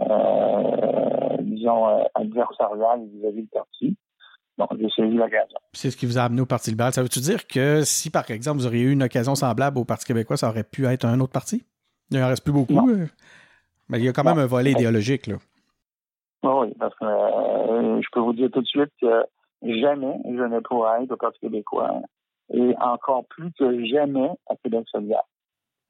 euh, 0.00 1.36
disons, 1.40 1.88
euh, 1.88 2.02
adversariales 2.14 3.06
vis-à-vis 3.06 3.42
du 3.42 3.48
parti. 3.48 3.96
Donc, 4.58 4.70
j'ai 4.78 4.88
saisi 4.90 5.14
l'occasion. 5.14 5.58
C'est 5.72 5.90
ce 5.90 5.96
qui 5.96 6.06
vous 6.06 6.18
a 6.18 6.22
amené 6.22 6.40
au 6.40 6.46
Parti 6.46 6.70
libéral. 6.70 6.92
Ça 6.92 7.02
veut-tu 7.02 7.20
dire 7.20 7.46
que 7.46 7.82
si, 7.82 8.10
par 8.10 8.30
exemple, 8.30 8.58
vous 8.58 8.66
auriez 8.66 8.84
eu 8.84 8.92
une 8.92 9.02
occasion 9.02 9.34
semblable 9.34 9.78
au 9.78 9.84
Parti 9.84 10.06
québécois, 10.06 10.36
ça 10.36 10.48
aurait 10.48 10.64
pu 10.64 10.86
être 10.86 11.04
un 11.04 11.20
autre 11.20 11.32
parti? 11.32 11.64
Il 12.10 12.18
n'en 12.18 12.28
reste 12.28 12.44
plus 12.44 12.52
beaucoup. 12.52 12.88
Euh, 12.88 13.06
mais 13.88 13.98
il 13.98 14.04
y 14.04 14.08
a 14.08 14.12
quand 14.12 14.24
même 14.24 14.38
un 14.38 14.46
volet 14.46 14.72
idéologique, 14.72 15.26
là. 15.26 15.36
Oui, 16.42 16.72
parce 16.78 16.94
que 16.94 17.04
euh, 17.04 18.00
je 18.00 18.06
peux 18.12 18.20
vous 18.20 18.32
dire 18.32 18.50
tout 18.52 18.60
de 18.60 18.66
suite 18.66 18.92
que 19.00 19.24
jamais 19.62 20.16
je 20.24 20.42
ne 20.42 20.60
pourrais 20.60 21.02
être 21.02 21.12
au 21.12 21.16
Parti 21.16 21.40
québécois 21.40 22.00
et 22.52 22.74
encore 22.80 23.24
plus 23.26 23.52
que 23.58 23.84
jamais 23.86 24.30
à 24.48 24.54
Québec 24.62 24.84
solidaire. 24.90 25.24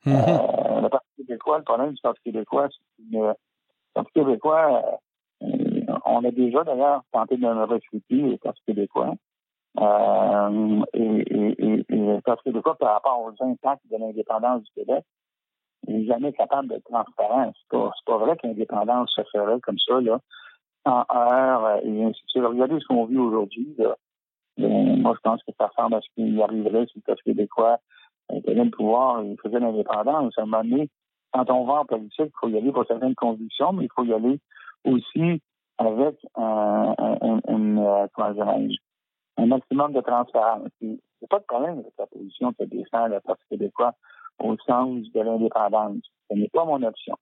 Mm 0.07 0.13
-hmm. 0.13 0.77
euh, 0.77 0.81
le 0.81 0.89
Parti 0.89 1.09
québécois, 1.17 1.59
le 1.59 1.65
problème 1.65 1.93
du 1.93 2.01
Parti 2.01 2.23
québécois, 2.23 2.69
c'est 2.71 3.11
que 3.13 3.17
le 3.17 3.35
Parti 3.95 4.13
québécois, 4.13 5.01
on 6.07 6.25
a 6.25 6.31
déjà 6.31 6.65
d'ailleurs 6.65 7.03
tenté 7.13 7.37
de 7.37 7.47
me 7.47 7.65
recruter 7.65 8.25
au 8.25 8.53
québécois. 8.67 9.15
Euh, 9.79 10.85
et, 10.95 11.03
et, 11.03 11.55
et, 11.59 11.85
et, 11.89 11.97
le 11.97 12.21
Parti 12.23 12.45
québécois, 12.45 12.77
par 12.77 12.95
rapport 12.95 13.21
aux 13.21 13.45
impacts 13.45 13.87
de 13.91 13.99
l'indépendance 13.99 14.63
du 14.63 14.71
Québec, 14.73 15.05
n'est 15.87 16.07
jamais 16.07 16.33
capable 16.33 16.69
d'être 16.69 16.85
transparent. 16.85 17.53
C'est 17.55 17.77
pas, 17.77 17.91
pas 18.07 18.17
vrai 18.19 18.37
que 18.37 18.47
l'indépendance 18.47 19.13
se 19.15 19.23
ferait 19.33 19.61
comme 19.61 19.79
ça, 19.79 20.01
là, 20.01 20.19
en 20.87 21.05
heure 21.15 21.81
et 21.85 22.05
ainsi 22.05 22.23
de 22.23 22.29
suite. 22.29 22.45
Regardez 22.45 22.81
ce 22.81 22.87
qu'on 22.87 23.05
vit 23.05 23.19
aujourd'hui. 23.19 23.77
Mais 24.57 24.97
moi, 24.97 25.15
je 25.15 25.21
pense 25.21 25.43
que 25.43 25.53
ça 25.59 25.67
ressemble 25.67 25.97
à 25.97 26.01
ce 26.01 26.09
qui 26.15 26.41
arriverait 26.41 26.87
si 26.87 26.93
le 26.97 27.03
Parti 27.03 27.25
québécois 27.25 27.79
était 28.33 28.55
le 28.55 28.71
pouvoir 28.71 29.23
et 29.23 29.37
faisait 29.43 29.61
l'indépendance. 29.61 30.33
À 30.39 30.43
un 30.43 30.47
moment 30.47 30.65
donné, 30.65 30.89
quand 31.33 31.51
on 31.51 31.65
va 31.65 31.81
en 31.81 31.85
politique, 31.85 32.33
il 32.33 32.39
faut 32.41 32.49
y 32.49 32.57
aller 32.57 32.73
pour 32.73 32.87
certaines 32.87 33.15
convictions, 33.15 33.73
mais 33.73 33.85
il 33.85 33.91
faut 33.95 34.05
y 34.05 34.15
aller 34.15 34.41
aussi 34.85 35.43
avec 35.79 36.17
un, 36.35 36.95
un, 36.99 37.19
un, 37.21 37.41
un, 37.49 38.69
un 39.39 39.47
maximum 39.47 39.93
de 39.93 40.01
transparence. 40.01 40.69
Il 40.81 40.91
n'y 40.91 40.99
a 41.25 41.27
pas 41.29 41.39
de 41.39 41.45
problème 41.45 41.79
avec 41.81 41.93
la 41.99 42.07
position 42.07 42.53
que 42.53 42.65
défend 42.65 43.07
le 43.09 43.21
Parti 43.21 43.45
québécois 43.51 43.93
au 44.39 44.57
sens 44.67 45.11
de 45.13 45.21
l'indépendance. 45.21 46.03
Ce 46.31 46.37
n'est 46.37 46.49
pas 46.49 46.65
mon 46.65 46.83
option. 46.83 47.17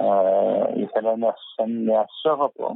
Euh, 0.00 0.66
et 0.76 0.88
ça 0.92 1.00
ne, 1.00 1.26
ça 1.56 1.66
ne 1.66 1.92
sera 2.22 2.48
pas. 2.50 2.74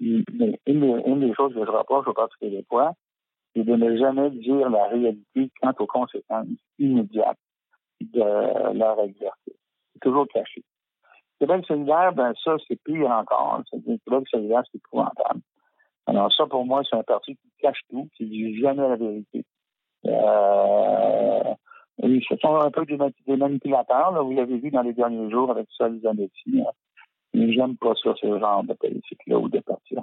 Mais 0.00 0.58
une 0.66 0.80
des, 0.80 1.02
une 1.06 1.20
des 1.20 1.34
choses 1.34 1.54
que 1.54 1.64
je 1.64 1.70
reproche 1.70 2.06
au 2.06 2.14
Parti 2.14 2.36
québécois, 2.38 2.92
c'est 3.54 3.64
de 3.64 3.74
ne 3.74 3.96
jamais 3.96 4.30
dire 4.30 4.68
la 4.70 4.86
réalité 4.88 5.50
quant 5.60 5.72
aux 5.78 5.86
conséquences 5.86 6.46
immédiates 6.78 7.38
de 8.00 8.74
leur 8.78 9.00
exercice. 9.00 9.58
C'est 9.92 10.00
toujours 10.00 10.28
caché. 10.28 10.62
Québec 11.38 11.64
solidaire, 11.66 12.12
ben 12.12 12.32
ça, 12.42 12.56
c'est 12.66 12.82
pire 12.82 13.10
encore. 13.10 13.62
Québec 13.70 14.28
solidaire, 14.30 14.62
c'est 14.70 14.78
épouvantable. 14.78 15.40
Alors 16.06 16.32
ça, 16.32 16.46
pour 16.46 16.64
moi, 16.64 16.82
c'est 16.88 16.96
un 16.96 17.02
parti 17.02 17.36
qui 17.36 17.50
cache 17.60 17.80
tout, 17.90 18.08
qui 18.16 18.24
ne 18.24 18.28
dit 18.28 18.60
jamais 18.60 18.88
la 18.88 18.96
vérité. 18.96 19.44
Euh, 20.06 21.54
et 22.02 22.20
ce 22.28 22.36
sont 22.36 22.56
un 22.56 22.70
peu 22.70 22.86
des, 22.86 23.36
manipulateurs, 23.36 24.12
là, 24.12 24.22
vous 24.22 24.32
l'avez 24.32 24.58
vu 24.58 24.70
dans 24.70 24.82
les 24.82 24.94
derniers 24.94 25.30
jours 25.30 25.50
avec 25.50 25.66
Sol 25.70 26.00
Zanetti. 26.00 26.60
Hein. 26.60 26.70
J'aime 27.34 27.76
pas 27.76 27.94
ça, 28.02 28.14
ce 28.20 28.38
genre 28.38 28.64
de 28.64 28.72
politique-là 28.74 29.38
ou 29.38 29.48
de 29.48 29.60
parti-là. 29.60 30.02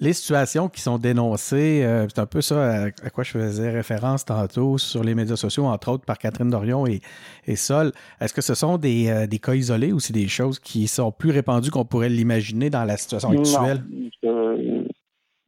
Les 0.00 0.12
situations 0.12 0.68
qui 0.68 0.80
sont 0.80 0.98
dénoncées, 0.98 1.84
euh, 1.84 2.06
c'est 2.08 2.20
un 2.20 2.26
peu 2.26 2.40
ça 2.40 2.56
à, 2.56 2.86
à, 2.86 3.10
quoi 3.10 3.22
je 3.22 3.30
faisais 3.30 3.70
référence 3.70 4.24
tantôt 4.24 4.76
sur 4.76 5.04
les 5.04 5.14
médias 5.14 5.36
sociaux, 5.36 5.66
entre 5.66 5.92
autres 5.92 6.04
par 6.04 6.18
Catherine 6.18 6.50
Dorion 6.50 6.86
et, 6.86 7.00
et 7.46 7.56
Sol. 7.56 7.92
Est-ce 8.20 8.34
que 8.34 8.42
ce 8.42 8.54
sont 8.54 8.76
des, 8.76 9.08
euh, 9.08 9.26
des, 9.26 9.38
cas 9.38 9.54
isolés 9.54 9.92
ou 9.92 10.00
c'est 10.00 10.12
des 10.12 10.26
choses 10.26 10.58
qui 10.58 10.88
sont 10.88 11.12
plus 11.12 11.30
répandues 11.30 11.70
qu'on 11.70 11.84
pourrait 11.84 12.08
l'imaginer 12.08 12.70
dans 12.70 12.84
la 12.84 12.96
situation 12.96 13.30
actuelle? 13.30 13.84
Non, 14.22 14.84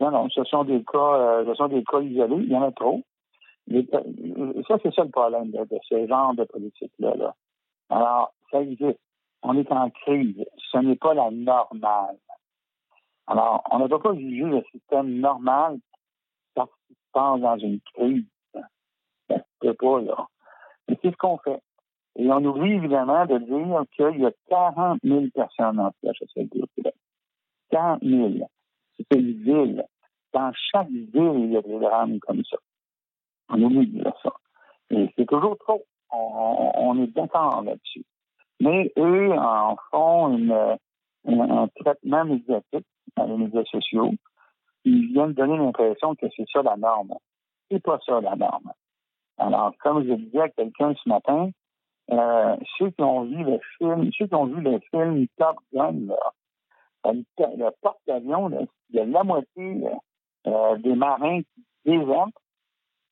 non, 0.00 0.10
non, 0.10 0.28
ce 0.30 0.44
sont 0.44 0.64
des 0.64 0.84
cas, 0.84 0.98
euh, 0.98 1.44
ce 1.46 1.54
sont 1.54 1.68
des 1.68 1.82
cas 1.82 2.00
isolés. 2.00 2.44
Il 2.44 2.52
y 2.52 2.56
en 2.56 2.62
a 2.62 2.72
trop. 2.72 3.02
Mais, 3.68 3.84
ça, 4.68 4.76
c'est 4.82 4.94
ça 4.94 5.02
le 5.02 5.10
problème 5.10 5.50
de, 5.50 5.58
de 5.58 5.78
ce 5.88 6.06
genre 6.06 6.34
de 6.34 6.44
politique-là. 6.44 7.14
Là. 7.16 7.34
Alors, 7.90 8.32
ça 8.52 8.62
existe. 8.62 8.98
On 9.42 9.56
est 9.56 9.70
en 9.72 9.90
crise. 9.90 10.44
Ce 10.70 10.78
n'est 10.78 10.96
pas 10.96 11.14
la 11.14 11.30
normale. 11.30 12.16
Alors, 13.26 13.62
on 13.70 13.78
ne 13.80 13.88
doit 13.88 14.02
pas 14.02 14.14
juger 14.14 14.44
le 14.44 14.62
système 14.72 15.18
normal 15.20 15.78
parce 16.54 16.70
qu'il 16.86 16.96
se 16.96 17.10
passe 17.12 17.40
dans 17.40 17.58
une 17.58 17.80
crise. 17.94 18.24
Ça 18.52 19.36
ne 19.36 19.42
peut 19.60 19.74
pas, 19.74 20.00
là. 20.00 20.26
Mais 20.88 20.98
c'est 21.02 21.10
ce 21.10 21.16
qu'on 21.16 21.38
fait. 21.38 21.60
Et 22.16 22.30
on 22.30 22.44
oublie 22.44 22.72
évidemment 22.72 23.26
de 23.26 23.38
dire 23.38 23.82
qu'il 23.92 24.20
y 24.20 24.26
a 24.26 24.32
40 24.48 25.00
000 25.02 25.26
personnes 25.34 25.80
en 25.80 25.92
CHSLD 26.02 26.62
au 26.62 26.66
Québec. 26.74 26.94
40 27.70 28.02
000. 28.02 28.48
C'est 28.96 29.18
une 29.18 29.32
ville. 29.42 29.84
Dans 30.32 30.52
chaque 30.54 30.88
ville, 30.88 31.10
il 31.14 31.52
y 31.52 31.56
a 31.56 31.62
des 31.62 31.78
drames 31.78 32.18
comme 32.20 32.44
ça. 32.44 32.56
On 33.48 33.62
oublie 33.62 33.86
de 33.86 34.02
dire 34.02 34.14
ça. 34.22 34.32
Et 34.90 35.10
c'est 35.16 35.26
toujours 35.26 35.58
trop. 35.58 35.84
On, 36.10 36.72
on 36.74 37.02
est 37.02 37.08
d'accord 37.08 37.62
là-dessus. 37.62 38.04
Mais 38.60 38.92
eux 38.96 39.32
en 39.32 39.76
font 39.90 40.36
une, 40.36 40.52
un, 40.52 40.78
un 41.40 41.68
traitement 41.68 42.24
médiatique 42.24 42.86
dans 43.16 43.26
les 43.26 43.36
médias 43.36 43.64
sociaux. 43.64 44.12
Ils 44.84 45.12
viennent 45.12 45.32
donner 45.32 45.56
l'impression 45.56 46.14
que 46.14 46.26
c'est 46.36 46.48
ça 46.52 46.62
la 46.62 46.76
norme. 46.76 47.14
C'est 47.70 47.82
pas 47.82 47.98
ça 48.06 48.20
la 48.20 48.36
norme. 48.36 48.72
Alors, 49.38 49.72
comme 49.82 50.06
je 50.06 50.14
disais 50.14 50.40
à 50.40 50.48
quelqu'un 50.48 50.94
ce 50.94 51.08
matin, 51.08 51.50
euh, 52.10 52.56
ceux 52.78 52.90
qui 52.90 53.02
ont 53.02 53.24
vu 53.24 53.42
le 53.42 53.58
film, 53.78 54.10
ceux 54.16 54.26
qui 54.26 54.34
ont 54.34 54.46
vu 54.46 54.60
le 54.60 54.78
film 54.90 55.26
Top 55.36 55.56
Gun, 55.72 56.06
là, 56.06 57.12
le, 57.12 57.70
porte-avions, 57.82 58.50
il 58.90 58.96
y 58.96 59.00
a 59.00 59.04
la 59.04 59.24
moitié 59.24 59.84
euh, 60.46 60.76
des 60.78 60.94
marins 60.94 61.40
qui 61.42 61.64
désertent. 61.84 62.30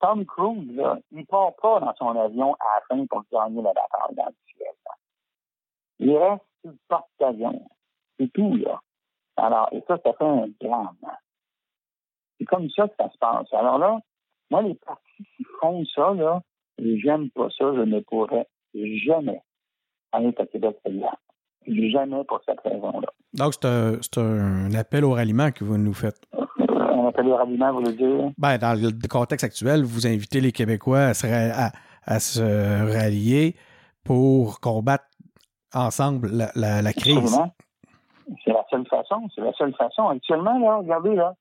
Tom 0.01 0.25
Cruise, 0.27 0.77
là, 0.77 0.99
il 1.13 1.27
part 1.27 1.55
pas 1.61 1.81
dans 1.81 1.95
son 1.95 2.19
avion 2.19 2.55
à 2.55 2.75
la 2.75 2.81
fin 2.89 3.07
pour 3.07 3.23
gagner 3.33 3.63
la 3.63 3.73
bataille 3.73 4.15
dans 4.17 4.27
le 4.27 4.35
ciel. 4.55 4.69
Il 5.99 6.17
reste 6.17 6.43
sur 6.61 6.71
le 6.71 6.79
porte-avions. 6.89 7.69
C'est 8.19 8.33
tout, 8.33 8.57
là. 8.57 8.81
Alors, 9.37 9.69
et 9.73 9.83
ça, 9.89 9.99
ça 10.05 10.13
fait 10.13 10.25
un 10.25 10.47
drame. 10.61 10.97
C'est 12.39 12.45
comme 12.45 12.69
ça 12.71 12.89
que 12.89 12.95
ça 12.99 13.11
se 13.11 13.19
passe. 13.19 13.53
Alors 13.53 13.79
là, 13.79 13.99
moi, 14.51 14.63
les 14.63 14.75
partis 14.75 15.25
qui 15.37 15.45
font 15.61 15.85
ça, 15.95 16.13
là, 16.15 16.43
j'aime 16.79 17.31
pas 17.31 17.49
ça, 17.57 17.73
je 17.75 17.83
ne 17.83 18.01
pourrais 18.01 18.47
jamais 18.75 19.41
aller 20.13 20.35
à 20.39 20.47
Québec 20.47 20.77
solidaire. 20.85 21.17
Jamais 21.67 22.23
pour 22.25 22.41
cette 22.45 22.61
raison-là. 22.61 23.09
Donc, 23.33 23.55
c'est 23.55 23.67
un, 23.67 23.99
un, 24.19 24.75
appel 24.75 25.05
au 25.05 25.13
ralliement 25.13 25.51
que 25.51 25.65
vous 25.65 25.79
nous 25.79 25.95
faites. 25.95 26.21
Un 26.69 27.07
appel 27.07 27.27
au 27.27 27.37
ralliement, 27.37 27.73
vous 27.73 27.81
voulez 27.81 27.97
dire? 27.97 28.31
Ben, 28.37 28.59
dans 28.59 28.79
le 28.79 29.09
contexte 29.09 29.45
actuel, 29.45 29.83
vous 29.83 30.07
invitez 30.07 30.41
les 30.41 30.53
Québécois 30.53 31.01
à 31.01 31.15
se, 31.15 31.27
à, 31.27 31.73
à 32.05 32.21
se 32.21 32.43
rallier 32.43 33.57
pour 34.05 34.61
combattre 34.61 35.07
ensemble 35.73 36.29
la, 36.31 36.51
la, 36.55 36.83
la 36.83 36.93
crise. 36.93 37.39
C'est 38.45 38.53
la 38.53 38.65
seule 38.71 38.87
façon. 38.87 39.29
C'est 39.35 39.41
la 39.41 39.53
seule 39.53 39.75
façon. 39.75 40.09
Actuellement, 40.09 40.59
là, 40.59 40.77
regardez, 40.79 41.15
là, 41.15 41.35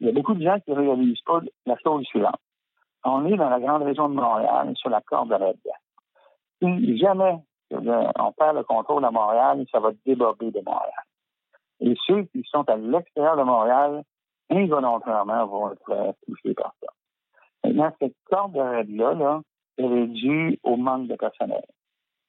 il 0.00 0.06
y 0.06 0.10
a 0.10 0.12
beaucoup 0.12 0.34
de 0.34 0.42
gens 0.42 0.58
qui 0.60 0.70
ne 0.70 0.76
réalisent 0.76 1.22
pas 1.22 1.40
la 1.66 1.76
chose 1.78 2.04
suivante. 2.04 2.38
On 3.04 3.24
est 3.26 3.36
dans 3.36 3.48
la 3.48 3.60
grande 3.60 3.82
région 3.82 4.08
de 4.08 4.14
Montréal, 4.14 4.72
sur 4.76 4.90
la 4.90 5.00
corde 5.00 5.30
de 5.30 5.36
la 5.36 5.52
Si 6.62 6.98
jamais 6.98 7.38
on 7.70 8.32
perd 8.32 8.56
le 8.56 8.64
contrôle 8.64 9.04
à 9.04 9.10
Montréal, 9.10 9.64
ça 9.70 9.80
va 9.80 9.90
déborder 10.04 10.50
de 10.50 10.60
Montréal. 10.64 11.04
Et 11.80 11.94
ceux 12.06 12.22
qui 12.24 12.42
sont 12.44 12.68
à 12.68 12.76
l'extérieur 12.76 13.36
de 13.36 13.42
Montréal, 13.42 14.02
involontairement, 14.50 15.46
vont 15.46 15.72
être 15.72 16.14
touchés 16.26 16.54
par 16.54 16.74
ça. 16.82 16.88
Maintenant, 17.64 17.92
cette 18.00 18.16
corde 18.30 18.54
de 18.54 18.60
raid-là, 18.60 19.14
là, 19.14 19.40
elle 19.76 19.92
est 19.92 20.06
due 20.08 20.58
au 20.62 20.76
manque 20.76 21.06
de 21.08 21.14
personnel. 21.14 21.62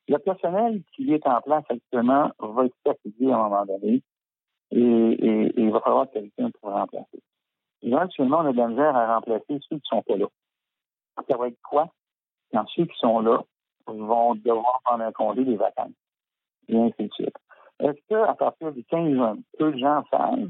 Le 0.10 0.18
personnel 0.18 0.82
qui 0.94 1.14
est 1.14 1.26
en 1.28 1.40
place 1.40 1.64
actuellement 1.70 2.32
va 2.40 2.66
être 2.66 2.76
fatigué 2.84 3.32
à 3.32 3.38
un 3.38 3.44
moment 3.44 3.66
donné. 3.66 4.02
et, 4.72 5.52
il 5.56 5.72
va 5.72 5.80
falloir 5.82 6.10
quelqu'un 6.10 6.50
pour 6.60 6.72
remplacer. 6.72 7.22
Là, 7.84 8.02
actuellement, 8.02 8.40
on 8.40 8.48
a 8.48 8.54
de 8.54 8.62
misère 8.62 8.96
à 8.96 9.16
remplacer 9.16 9.60
ceux 9.70 9.78
qui 9.78 9.88
sont 9.88 10.02
pas 10.02 10.18
là. 10.18 10.26
Ça 11.28 11.38
va 11.38 11.48
être 11.48 11.62
quoi? 11.62 11.90
Quand 12.52 12.66
ceux 12.76 12.86
qui 12.86 12.98
sont 12.98 13.20
là 13.20 13.44
vont 13.86 14.34
devoir 14.34 14.82
prendre 14.84 15.04
un 15.04 15.12
congé 15.12 15.46
des 15.46 15.56
vacances. 15.56 15.94
Et 16.68 16.78
ainsi 16.78 17.08
de 17.08 17.14
suite. 17.14 17.38
Est-ce 17.80 18.00
qu'à 18.08 18.34
partir 18.34 18.74
du 18.74 18.84
15 18.84 19.14
juin, 19.14 19.38
peu 19.58 19.72
de 19.72 19.78
gens 19.78 20.04
savent 20.12 20.50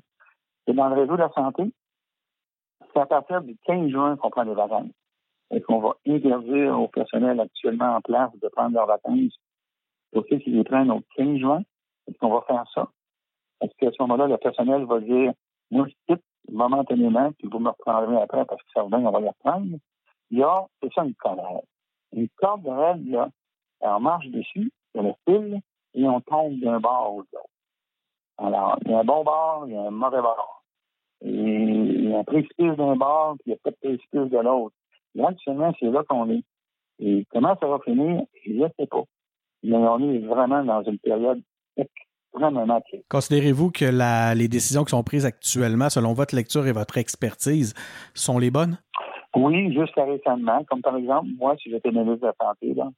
que 0.66 0.72
dans 0.72 0.88
le 0.88 1.02
réseau 1.02 1.14
de 1.14 1.22
la 1.22 1.32
santé, 1.32 1.72
c'est 2.94 3.00
à 3.00 3.06
partir 3.06 3.42
du 3.42 3.58
15 3.66 3.90
juin 3.90 4.16
qu'on 4.18 4.30
prend 4.30 4.46
des 4.46 4.54
vacances. 4.54 4.92
Est-ce 5.52 5.66
qu'on 5.66 5.80
va 5.80 5.96
interdire 6.08 6.80
au 6.80 6.88
personnel 6.88 7.40
actuellement 7.40 7.96
en 7.96 8.02
place 8.02 8.32
de 8.42 8.48
prendre 8.48 8.74
leurs 8.76 8.88
vacances 8.88 9.38
ceux 10.14 10.38
qui 10.40 10.52
les 10.52 10.64
prennent 10.64 10.92
au 10.92 11.02
15 11.16 11.38
juin? 11.38 11.62
Est-ce 12.08 12.18
qu'on 12.18 12.30
va 12.30 12.42
faire 12.48 12.66
ça? 12.74 12.88
Est-ce 13.62 13.74
qu'à 13.78 13.92
ce 13.92 14.02
moment-là, 14.02 14.28
le 14.28 14.38
personnel 14.38 14.86
va 14.86 15.00
dire, 15.00 15.34
moi, 15.72 15.88
je 15.88 16.14
quitte 16.14 16.24
momentanément, 16.50 17.32
puis 17.34 17.48
vous 17.52 17.60
me 17.60 17.70
reprendrez 17.70 18.22
après 18.22 18.46
parce 18.46 18.62
que 18.64 18.70
ça 18.74 18.84
va 18.84 18.98
bien, 18.98 19.08
on 19.08 19.12
va 19.12 19.20
les 19.20 19.28
reprendre? 19.30 19.78
Il 20.32 20.40
y 20.40 20.44
a, 20.44 20.66
c'est 20.82 20.92
ça 20.94 21.04
une 21.04 21.16
colère. 21.16 21.62
Une 22.14 22.30
corde 22.38 22.64
de 22.64 22.70
règle, 22.70 23.12
là, 23.12 23.30
on 23.82 24.00
marche 24.00 24.28
dessus, 24.28 24.72
sur 24.94 25.04
le 25.04 25.14
fil, 25.28 25.62
et 25.94 26.08
on 26.08 26.22
tombe 26.22 26.60
d'un 26.60 26.80
bord 26.80 27.16
ou 27.16 27.22
de 27.24 27.28
l'autre. 27.34 27.50
Alors, 28.38 28.78
il 28.86 28.92
y 28.92 28.94
a 28.94 29.00
un 29.00 29.04
bon 29.04 29.24
bord, 29.24 29.66
il 29.68 29.74
y 29.74 29.78
a 29.78 29.82
un 29.82 29.92
mauvais 29.92 30.22
bord. 30.22 30.64
Il 31.22 32.10
y 32.10 32.14
a 32.14 32.20
un 32.20 32.24
précipice 32.24 32.76
d'un 32.78 32.96
bord, 32.96 33.36
puis 33.40 33.44
il 33.48 33.50
n'y 33.50 33.56
a 33.56 33.60
pas 33.64 33.72
de 33.72 33.76
précipice 33.76 34.32
de 34.32 34.38
l'autre. 34.38 34.76
Là, 35.16 35.30
actuellement, 35.30 35.74
c'est 35.80 35.90
là 35.90 36.04
qu'on 36.08 36.30
est. 36.30 36.44
Et 37.00 37.26
comment 37.32 37.56
ça 37.60 37.68
va 37.68 37.80
finir, 37.80 38.24
je 38.46 38.52
ne 38.52 38.68
sais 38.80 38.88
pas. 38.88 39.04
Mais 39.64 39.76
on 39.76 40.00
est 40.12 40.20
vraiment 40.20 40.64
dans 40.64 40.84
une 40.84 41.00
période 41.00 41.42
extrêmement 41.76 42.82
critique. 42.82 43.06
Considérez-vous 43.10 43.72
que 43.72 43.86
la, 43.86 44.36
les 44.36 44.48
décisions 44.48 44.84
qui 44.84 44.92
sont 44.92 45.04
prises 45.04 45.26
actuellement, 45.26 45.90
selon 45.90 46.14
votre 46.14 46.36
lecture 46.36 46.68
et 46.68 46.72
votre 46.72 46.98
expertise, 46.98 47.74
sont 48.14 48.38
les 48.40 48.52
bonnes? 48.52 48.78
Oui, 49.36 49.74
jusqu'à 49.74 50.06
récemment. 50.06 50.64
Comme 50.66 50.82
par 50.82 50.96
exemple, 50.96 51.28
moi, 51.38 51.56
si 51.58 51.70
j'étais 51.70 51.92
ministre 51.92 52.22
de 52.22 52.28
la 52.28 52.36
Santé, 52.42 52.74
là, 52.74 52.90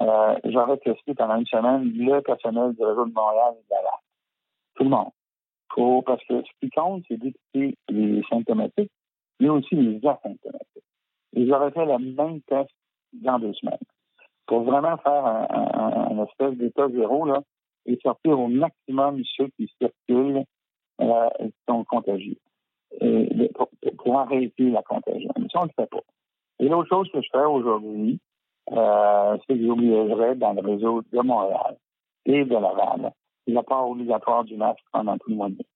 euh, 0.00 0.38
j'aurais 0.44 0.78
testé 0.78 1.14
pendant 1.14 1.36
une 1.36 1.46
semaine 1.46 1.92
le 1.94 2.20
personnel 2.20 2.74
du 2.74 2.84
réseau 2.84 3.06
de 3.06 3.12
Montréal 3.12 3.54
et 3.58 3.62
de 3.62 3.70
la 3.70 3.90
Tout 4.74 4.84
le 4.84 4.90
monde. 4.90 5.10
Pour, 5.68 6.04
parce 6.04 6.22
que 6.24 6.42
ce 6.42 6.50
qui 6.60 6.70
compte, 6.70 7.04
c'est 7.08 7.16
d'écouter 7.16 7.76
les 7.88 8.22
symptomatiques, 8.28 8.90
mais 9.40 9.48
aussi 9.48 9.74
les 9.74 9.96
asymptomatiques. 9.98 10.84
Et 11.36 11.46
j'aurais 11.46 11.70
fait 11.70 11.84
le 11.84 11.98
même 11.98 12.40
test 12.42 12.70
dans 13.12 13.38
deux 13.38 13.52
semaines 13.54 13.78
pour 14.46 14.62
vraiment 14.62 14.96
faire 14.98 15.24
un, 15.26 16.24
espèce 16.24 16.56
d'état 16.58 16.88
zéro 16.88 17.26
là, 17.26 17.40
et 17.86 17.98
sortir 18.02 18.38
au 18.38 18.48
maximum 18.48 19.22
ceux 19.36 19.48
qui 19.56 19.70
circulent 19.80 20.44
euh, 21.00 21.28
qui 21.38 21.52
sont 21.68 21.84
contagieux. 21.84 22.36
Pour, 23.54 23.68
pour, 23.98 24.18
arrêter 24.20 24.70
la 24.70 24.82
contagion. 24.82 25.30
Mais 25.36 25.48
ça, 25.52 25.60
on 25.60 25.62
ne 25.62 25.68
le 25.68 25.72
fait 25.74 25.90
pas. 25.90 26.02
Et 26.60 26.68
l'autre 26.68 26.88
chose 26.88 27.10
que 27.12 27.20
je 27.20 27.28
fais 27.32 27.44
aujourd'hui, 27.44 28.20
euh, 28.70 29.36
c'est 29.46 29.54
que 29.54 29.66
j'oublierais 29.66 30.36
dans 30.36 30.52
le 30.52 30.60
réseau 30.62 31.02
de 31.12 31.20
Montréal 31.20 31.76
et 32.26 32.44
de 32.44 32.54
Laval 32.54 33.12
la 33.46 33.62
part 33.62 33.88
obligatoire 33.88 34.44
du 34.44 34.56
masque 34.56 34.84
pendant 34.92 35.18
tout 35.18 35.30
le 35.30 35.36
mois 35.36 35.48
de 35.48 35.56
mai. 35.56 35.66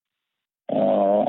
Euh, 0.71 1.25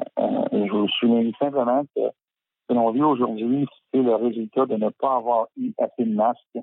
je 0.53 0.73
vous 0.73 0.89
souligne 0.89 1.33
simplement 1.39 1.83
que 1.95 2.03
ce 2.03 2.69
que 2.69 2.75
l'on 2.75 2.91
vit 2.93 3.03
aujourd'hui, 3.03 3.67
c'est 3.93 4.03
le 4.03 4.15
résultat 4.15 4.67
de 4.67 4.77
ne 4.77 4.89
pas 4.91 5.17
avoir 5.17 5.49
eu 5.57 5.73
assez 5.79 6.05
de 6.05 6.15
masques 6.15 6.59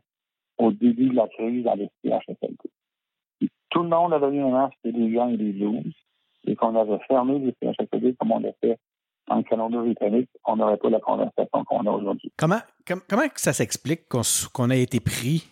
au 0.57 0.71
début 0.71 1.09
de 1.09 1.15
la 1.15 1.27
crise 1.27 1.63
dans 1.63 1.75
les 1.75 1.89
CHSLD. 2.03 3.49
Tout 3.69 3.83
le 3.83 3.89
monde 3.89 4.13
avait 4.13 4.35
eu 4.35 4.41
un 4.41 4.49
masque 4.49 4.77
des 4.83 5.09
gants 5.11 5.29
et 5.29 5.37
des 5.37 5.51
blouses 5.51 5.93
et 6.45 6.55
qu'on 6.55 6.75
avait 6.75 6.99
fermé 7.07 7.39
les 7.39 7.53
CHSLD 7.61 8.15
comme 8.15 8.31
on 8.31 8.39
l'a 8.39 8.53
fait 8.61 8.77
en 9.29 9.43
Colombie-Britannique, 9.43 10.29
on 10.45 10.55
n'aurait 10.55 10.77
pas 10.77 10.89
la 10.89 10.99
conversation 10.99 11.63
qu'on 11.65 11.85
a 11.85 11.91
aujourd'hui. 11.91 12.31
Comment, 12.37 12.59
comment 12.85 13.27
ça 13.35 13.53
s'explique 13.53 14.07
qu'on 14.07 14.69
a 14.69 14.75
été 14.75 14.99
pris 14.99 15.47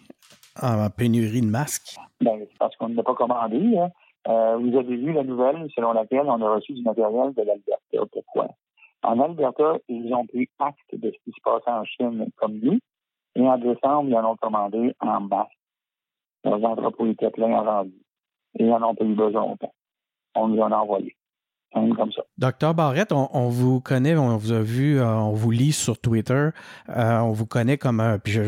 en 0.61 0.89
pénurie 0.89 1.41
de 1.41 1.47
masques? 1.47 1.95
Ben, 2.21 2.39
c'est 2.39 2.57
parce 2.57 2.75
qu'on 2.77 2.89
ne 2.89 2.95
l'a 2.95 3.03
pas 3.03 3.15
commandé. 3.15 3.77
Hein. 3.77 3.89
Euh, 4.27 4.57
vous 4.57 4.75
avez 4.77 4.95
vu 4.95 5.11
la 5.13 5.23
nouvelle 5.23 5.67
selon 5.75 5.93
laquelle 5.93 6.25
on 6.25 6.41
a 6.41 6.55
reçu 6.55 6.73
du 6.73 6.81
matériel 6.83 7.33
de 7.33 7.41
l'Alberta. 7.41 8.09
Pourquoi? 8.11 8.47
En 9.03 9.19
Alberta, 9.19 9.77
ils 9.87 10.13
ont 10.13 10.25
pris 10.25 10.49
acte 10.59 10.93
de 10.93 11.11
ce 11.11 11.17
qui 11.23 11.31
se 11.31 11.41
passait 11.43 11.69
en 11.69 11.83
Chine 11.83 12.27
comme 12.37 12.59
nous. 12.59 12.79
Et 13.35 13.41
en 13.41 13.57
décembre, 13.57 14.09
ils 14.09 14.15
en 14.15 14.31
ont 14.31 14.37
commandé 14.37 14.95
en 14.99 15.21
masse. 15.21 15.47
Leurs 16.43 16.63
entrepôts 16.63 17.07
étaient 17.07 17.31
pleins 17.31 17.51
en 17.51 17.63
rendu. 17.63 18.01
Et 18.57 18.63
ils 18.63 18.69
n'en 18.69 18.89
ont 18.89 18.95
pas 18.95 19.03
eu 19.03 19.15
besoin 19.15 19.55
On 20.35 20.47
nous 20.47 20.61
en 20.61 20.71
a 20.71 20.77
envoyé. 20.77 21.15
Docteur 22.37 22.73
Barrette, 22.73 23.11
on, 23.11 23.49
vous 23.49 23.79
connaît, 23.79 24.15
on 24.15 24.35
vous 24.37 24.51
a 24.51 24.59
vu, 24.59 24.99
euh, 24.99 25.07
on 25.07 25.33
vous 25.33 25.51
lit 25.51 25.71
sur 25.71 25.97
Twitter, 25.99 26.49
euh, 26.89 27.19
on 27.19 27.31
vous 27.31 27.45
connaît 27.45 27.77
comme 27.77 27.99
un, 27.99 28.19
puis 28.19 28.33
je, 28.33 28.41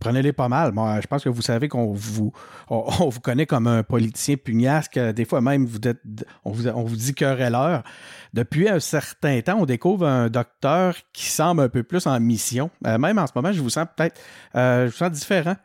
prenez-les 0.00 0.32
pas 0.32 0.48
mal. 0.48 0.72
Moi, 0.72 1.00
je 1.00 1.06
pense 1.06 1.24
que 1.24 1.28
vous 1.28 1.42
savez 1.42 1.68
qu'on 1.68 1.92
vous, 1.92 2.32
on, 2.68 3.08
vous 3.08 3.20
connaît 3.20 3.46
comme 3.46 3.66
un 3.66 3.82
politicien 3.82 4.36
pugnasque. 4.36 4.98
Des 4.98 5.24
fois 5.24 5.40
même, 5.40 5.64
vous 5.64 5.78
êtes, 5.86 6.00
on 6.44 6.50
vous, 6.50 6.68
on 6.68 6.82
vous 6.82 6.96
dit 6.96 7.14
querelleur. 7.14 7.82
Depuis 8.34 8.68
un 8.68 8.80
certain 8.80 9.40
temps, 9.40 9.58
on 9.58 9.66
découvre 9.66 10.06
un 10.06 10.28
docteur 10.28 10.94
qui 11.12 11.26
semble 11.26 11.62
un 11.62 11.68
peu 11.68 11.82
plus 11.82 12.06
en 12.06 12.18
mission. 12.20 12.70
Euh, 12.86 12.98
même 12.98 13.18
en 13.18 13.26
ce 13.26 13.32
moment, 13.34 13.52
je 13.52 13.60
vous 13.60 13.70
sens 13.70 13.86
peut-être, 13.96 14.20
je 14.54 14.86
vous 14.86 14.96
sens 14.96 15.10
différent. 15.10 15.56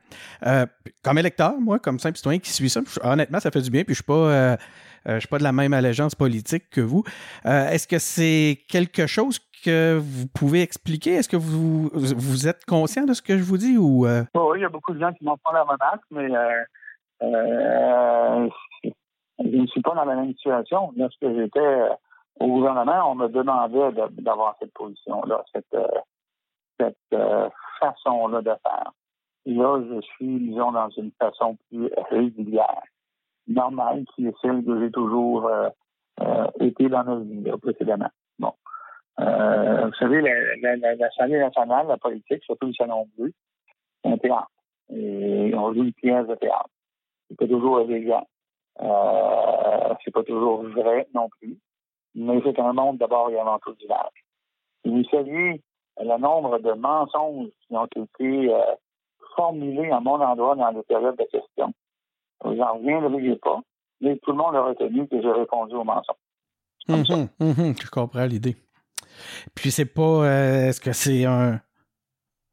comme 1.03 1.17
électeur, 1.17 1.59
moi, 1.59 1.79
comme 1.79 1.99
simple 1.99 2.17
citoyen 2.17 2.39
qui 2.39 2.51
suit 2.51 2.69
ça, 2.69 2.81
honnêtement, 3.03 3.39
ça 3.39 3.51
fait 3.51 3.61
du 3.61 3.69
bien. 3.69 3.83
Puis 3.83 3.93
je 3.93 3.97
suis 3.97 4.03
pas 4.03 4.13
euh, 4.13 4.57
je 5.05 5.13
ne 5.13 5.19
suis 5.19 5.29
pas 5.29 5.37
de 5.37 5.43
la 5.43 5.51
même 5.51 5.73
allégeance 5.73 6.15
politique 6.15 6.69
que 6.69 6.81
vous. 6.81 7.03
Euh, 7.45 7.69
est-ce 7.69 7.87
que 7.87 7.99
c'est 7.99 8.59
quelque 8.69 9.07
chose 9.07 9.39
que 9.63 9.97
vous 9.99 10.27
pouvez 10.27 10.61
expliquer? 10.61 11.13
Est-ce 11.15 11.29
que 11.29 11.37
vous, 11.37 11.89
vous 11.93 12.47
êtes 12.47 12.65
conscient 12.65 13.05
de 13.05 13.13
ce 13.13 13.21
que 13.21 13.37
je 13.37 13.43
vous 13.43 13.57
dis 13.57 13.77
ou 13.77 14.05
euh? 14.05 14.23
Oui, 14.33 14.59
il 14.59 14.61
y 14.61 14.65
a 14.65 14.69
beaucoup 14.69 14.93
de 14.93 14.99
gens 14.99 15.13
qui 15.13 15.23
m'ont 15.23 15.37
pas 15.37 15.53
la 15.53 15.63
remarque, 15.63 16.03
mais 16.11 16.27
je 19.39 19.57
ne 19.57 19.67
suis 19.67 19.81
pas 19.81 19.95
dans 19.95 20.05
la 20.05 20.15
même 20.15 20.33
situation. 20.33 20.91
Lorsque 20.95 21.27
j'étais 21.27 21.89
au 22.39 22.47
gouvernement, 22.47 23.11
on 23.11 23.15
me 23.15 23.27
demandait 23.27 23.91
d'avoir 24.19 24.55
cette 24.59 24.73
position-là, 24.73 25.43
cette, 25.53 25.77
cette 26.79 27.21
façon-là 27.79 28.41
de 28.41 28.51
faire. 28.63 28.91
là, 29.45 29.81
je 29.89 30.01
suis, 30.01 30.39
disons, 30.39 30.71
dans 30.71 30.89
une 30.89 31.11
façon 31.19 31.57
plus 31.69 31.89
régulière 32.09 32.81
normale 33.47 34.05
qui 34.15 34.27
est 34.27 34.35
celle 34.41 34.63
que 34.63 34.79
j'ai 34.79 34.91
toujours 34.91 35.47
euh, 35.47 35.69
euh, 36.21 36.47
été 36.59 36.89
dans 36.89 37.03
notre 37.03 37.25
vie 37.25 37.59
précédemment. 37.61 38.09
Bon. 38.39 38.53
Euh, 39.19 39.87
vous 39.87 39.93
savez, 39.93 40.21
la, 40.21 40.75
la, 40.75 40.95
la, 40.95 41.27
nationale, 41.27 41.87
la 41.87 41.97
politique, 41.97 42.43
surtout 42.43 42.67
le 42.67 42.73
Salon 42.73 43.07
Bleu, 43.17 43.31
c'est 44.03 44.11
un 44.11 44.17
théâtre. 44.17 44.49
Et 44.93 45.53
on 45.55 45.73
joue 45.73 45.83
une 45.83 45.93
pièce 45.93 46.27
de 46.27 46.35
théâtre. 46.35 46.69
C'est 47.29 47.37
pas 47.37 47.47
toujours 47.47 47.81
élégant. 47.81 48.27
Euh, 48.81 49.93
c'est 50.03 50.11
pas 50.11 50.23
toujours 50.23 50.63
vrai 50.63 51.07
non 51.13 51.29
plus. 51.39 51.57
Mais 52.13 52.41
c'est 52.43 52.59
un 52.59 52.73
monde 52.73 52.97
d'abord 52.97 53.29
et 53.29 53.39
avant 53.39 53.59
tout 53.59 53.73
du 53.73 53.85
village. 53.85 54.25
Vous 54.83 55.03
saviez 55.05 55.61
le 55.99 56.17
nombre 56.19 56.59
de 56.59 56.71
mensonges 56.73 57.49
qui 57.67 57.75
ont 57.75 57.85
été 57.85 58.53
euh, 58.53 58.75
formulés 59.35 59.91
à 59.91 59.99
mon 59.99 60.21
endroit 60.21 60.55
dans 60.55 60.69
les 60.71 60.83
périodes 60.83 61.17
de 61.17 61.23
questions. 61.23 61.73
Vous 62.55 62.61
n'en 62.61 62.73
reviendriez 62.75 63.35
pas, 63.37 63.59
mais 64.01 64.17
tout 64.17 64.31
le 64.31 64.37
monde 64.37 64.55
a 64.55 64.61
retenu 64.61 65.07
que 65.07 65.21
j'ai 65.21 65.31
répondu 65.31 65.75
au 65.75 65.83
mensonge. 65.83 66.15
Mhm, 66.87 67.29
mhm, 67.39 67.73
je 67.81 67.89
comprends 67.89 68.25
l'idée. 68.25 68.55
Puis 69.55 69.71
c'est 69.71 69.85
pas. 69.85 70.01
Euh, 70.01 70.69
est-ce 70.69 70.79
que 70.79 70.91
c'est 70.91 71.25
un, 71.25 71.59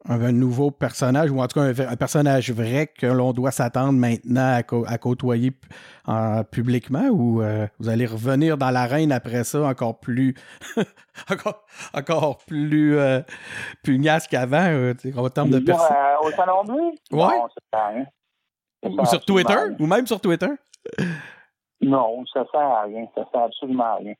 un, 0.09 0.33
nouveau 0.33 0.71
personnage, 0.71 1.31
ou 1.31 1.41
en 1.41 1.47
tout 1.47 1.61
cas 1.61 1.67
un, 1.67 1.97
personnage 1.97 2.51
vrai 2.51 2.87
que 2.87 3.07
l'on 3.07 3.33
doit 3.33 3.51
s'attendre 3.51 3.99
maintenant 3.99 4.59
à, 4.87 4.99
côtoyer 4.99 5.53
publiquement, 6.51 7.09
ou 7.11 7.43
euh, 7.43 7.67
vous 7.79 7.89
allez 7.89 8.07
revenir 8.07 8.57
dans 8.57 8.71
l'arène 8.71 9.13
après 9.13 9.45
ça 9.45 9.63
encore 9.63 10.01
plus. 10.01 10.35
encore, 11.31 11.65
encore, 11.95 12.39
plus 12.47 12.97
euh, 12.97 13.21
pugnace 13.83 14.27
qu'avant, 14.27 14.93
en 15.17 15.29
termes 15.29 15.51
de 15.51 15.59
personnes. 15.59 15.97
au 16.23 16.31
Salon 16.31 16.65
Bleu? 16.65 16.93
Ouais. 17.13 18.07
Ou 18.83 19.05
sur 19.05 19.25
Twitter? 19.25 19.59
Ou 19.79 19.87
même 19.87 20.07
sur 20.07 20.21
Twitter? 20.21 20.51
Non, 21.81 22.25
ça 22.33 22.45
sert 22.51 22.61
à 22.61 22.83
rien. 22.83 23.07
Ça 23.15 23.25
sert 23.33 23.43
absolument 23.43 23.85
à 23.85 23.95
rien. 23.97 24.15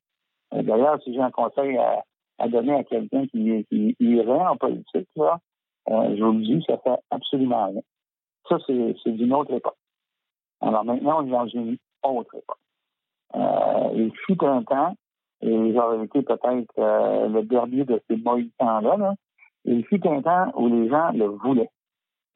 Euh, 0.55 0.63
d'ailleurs, 0.63 1.01
si 1.03 1.15
j'ai 1.15 1.21
un 1.21 1.31
conseil 1.31 1.79
à, 1.79 2.49
donner 2.49 2.75
à 2.75 2.85
quelqu'un 2.85 3.27
qui, 3.27 3.65
qui, 3.71 3.97
irait 4.01 4.47
en 4.47 4.57
politique, 4.57 5.09
là, 5.17 5.39
euh, 5.89 6.17
je 6.17 6.23
vous 6.23 6.33
le 6.33 6.43
dis, 6.43 6.65
ça 6.67 6.79
sert 6.83 6.99
absolument 7.11 7.65
à 7.65 7.67
rien. 7.67 7.83
Ça, 8.49 8.59
c'est 8.67 9.11
d'une 9.13 9.33
autre 9.33 9.53
époque. 9.53 9.77
Alors 10.61 10.85
maintenant, 10.85 11.23
on 11.23 11.27
est 11.27 11.31
dans 11.31 11.47
une 11.47 11.77
autre 12.03 12.35
époque. 12.35 12.59
Euh, 13.35 13.91
il 13.95 14.13
fut 14.27 14.43
un 14.45 14.63
temps, 14.63 14.95
et 15.41 15.73
j'aurais 15.73 16.05
été 16.05 16.23
peut-être 16.23 16.79
euh, 16.79 17.29
le 17.29 17.43
dernier 17.43 17.85
de 17.85 18.01
ces 18.09 18.17
mohicans-là, 18.17 18.97
là, 18.97 19.15
il 19.65 19.85
fut 19.87 20.07
un 20.07 20.23
temps 20.23 20.53
où 20.57 20.69
les 20.69 20.89
gens 20.89 21.11
le 21.13 21.27
voulaient, 21.27 21.71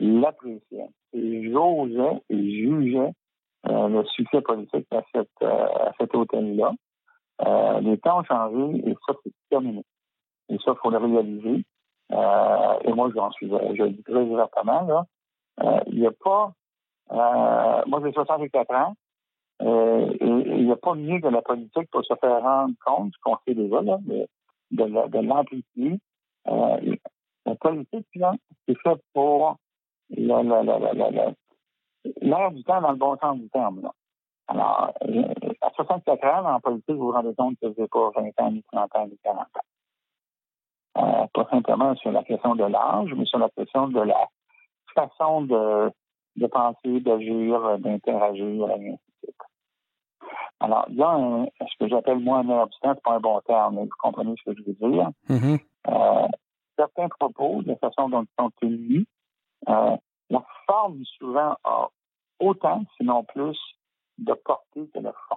l'appréciaient 0.01 0.91
j'osais 1.15 2.23
et 2.31 2.51
jugeais 2.63 3.13
euh, 3.69 3.89
le 3.89 4.05
succès 4.07 4.41
politique 4.43 4.87
à, 4.93 5.03
cette, 5.13 5.29
euh, 5.43 5.67
à 5.67 5.93
cet 5.99 6.15
hôtel-là. 6.15 6.73
Euh, 7.45 7.81
les 7.81 7.99
temps 7.99 8.21
ont 8.21 8.25
changé 8.25 8.79
et 8.87 8.95
ça, 9.07 9.15
c'est 9.25 9.33
terminé. 9.51 9.83
Et 10.49 10.59
ça, 10.59 10.73
il 10.73 10.79
faut 10.83 10.91
le 10.91 10.99
réaliser. 10.99 11.65
Euh, 12.13 12.79
et 12.85 12.93
moi, 12.93 13.11
j'en 13.15 13.31
suis, 13.33 13.49
je 13.49 13.83
le 13.83 13.91
dis 13.91 14.03
très 14.05 14.23
ouvertement, 14.23 14.83
là. 14.83 15.05
Euh, 15.63 15.81
il 15.87 16.01
n'y 16.01 16.07
a 16.07 16.13
pas, 16.13 16.53
euh, 17.13 17.83
moi, 17.87 18.01
j'ai 18.05 18.13
64 18.13 18.75
ans, 18.75 18.95
euh, 19.63 20.11
et 20.21 20.27
il 20.27 20.67
n'y 20.67 20.73
a 20.73 20.77
pas 20.77 20.95
mieux 20.95 21.19
que 21.19 21.29
la 21.29 21.43
politique 21.43 21.91
pour 21.91 22.05
se 22.05 22.15
faire 22.21 22.43
rendre 22.43 22.75
compte, 22.85 23.13
ce 23.15 23.19
qu'on 23.23 23.37
sait 23.47 23.55
déjà, 23.55 23.81
là, 23.81 23.99
de, 24.03 24.29
de, 24.73 25.09
de 25.09 25.19
l'amplitude. 25.27 25.99
Euh, 26.49 26.97
la 27.47 27.55
politique, 27.57 28.07
là, 28.15 28.35
c'est 28.69 28.79
fait 28.79 29.01
pour 29.15 29.57
l'air 32.21 32.51
du 32.53 32.65
temps 32.65 32.81
dans 32.81 32.93
le 32.93 32.97
bon 32.97 33.17
sens 33.17 33.39
du 33.39 33.49
terme, 33.51 33.81
là. 33.83 33.93
Alors, 34.49 34.93
à 35.61 35.71
64 35.75 36.25
ans, 36.25 36.55
en 36.55 36.61
politique, 36.61 36.95
vous 36.95 37.07
vous 37.07 37.13
rendez 37.13 37.35
compte 37.35 37.57
que 37.61 37.67
c'est 37.77 37.91
pas 37.91 38.11
20 38.15 38.41
ans, 38.41 38.53
ni 38.53 38.63
30 38.73 38.97
ans, 38.97 39.07
ni 39.07 39.19
40 39.25 39.41
ans. 39.41 39.61
Euh, 40.99 41.27
pas 41.35 41.49
simplement 41.51 41.95
sur 41.97 42.13
la 42.13 42.23
question 42.23 42.55
de 42.55 42.65
l'âge, 42.65 43.13
mais 43.17 43.25
sur 43.25 43.39
la 43.39 43.51
question 43.51 43.89
de 43.89 44.01
la 44.01 44.29
façon 44.95 45.43
de, 45.43 45.91
de 46.37 46.47
penser, 46.47 47.01
d'agir, 47.01 47.79
d'interagir, 47.81 48.71
et 48.71 48.73
ainsi 48.73 48.91
de 48.91 49.25
suite. 49.25 49.37
Alors, 50.61 50.87
il 50.89 50.97
y 50.97 51.03
a 51.03 51.11
un, 51.11 51.47
ce 51.47 51.77
que 51.79 51.89
j'appelle 51.89 52.21
moi 52.21 52.39
un 52.39 52.45
temps, 52.45 52.69
c'est 52.83 53.03
pas 53.03 53.15
un 53.15 53.21
bon 53.21 53.41
terme, 53.41 53.75
mais 53.75 53.83
vous 53.83 53.91
comprenez 53.99 54.35
ce 54.39 54.51
que 54.51 54.57
je 54.57 54.63
veux 54.65 54.93
dire. 54.93 55.11
Mhm. 55.29 55.59
Euh, 55.89 56.29
certains 56.77 57.09
propos, 57.09 57.63
de 57.63 57.71
la 57.71 57.77
façon 57.77 58.09
dont 58.09 58.23
ils 58.23 58.43
sont 58.43 58.51
tenus, 58.61 59.07
euh, 59.69 59.97
la 60.31 60.45
forme 60.67 61.03
souvent 61.19 61.57
a 61.65 61.89
autant, 62.41 62.85
sinon 62.97 63.25
plus, 63.25 63.59
de 64.19 64.33
portée 64.33 64.89
que 64.95 64.99
le 64.99 65.13
fond. 65.29 65.37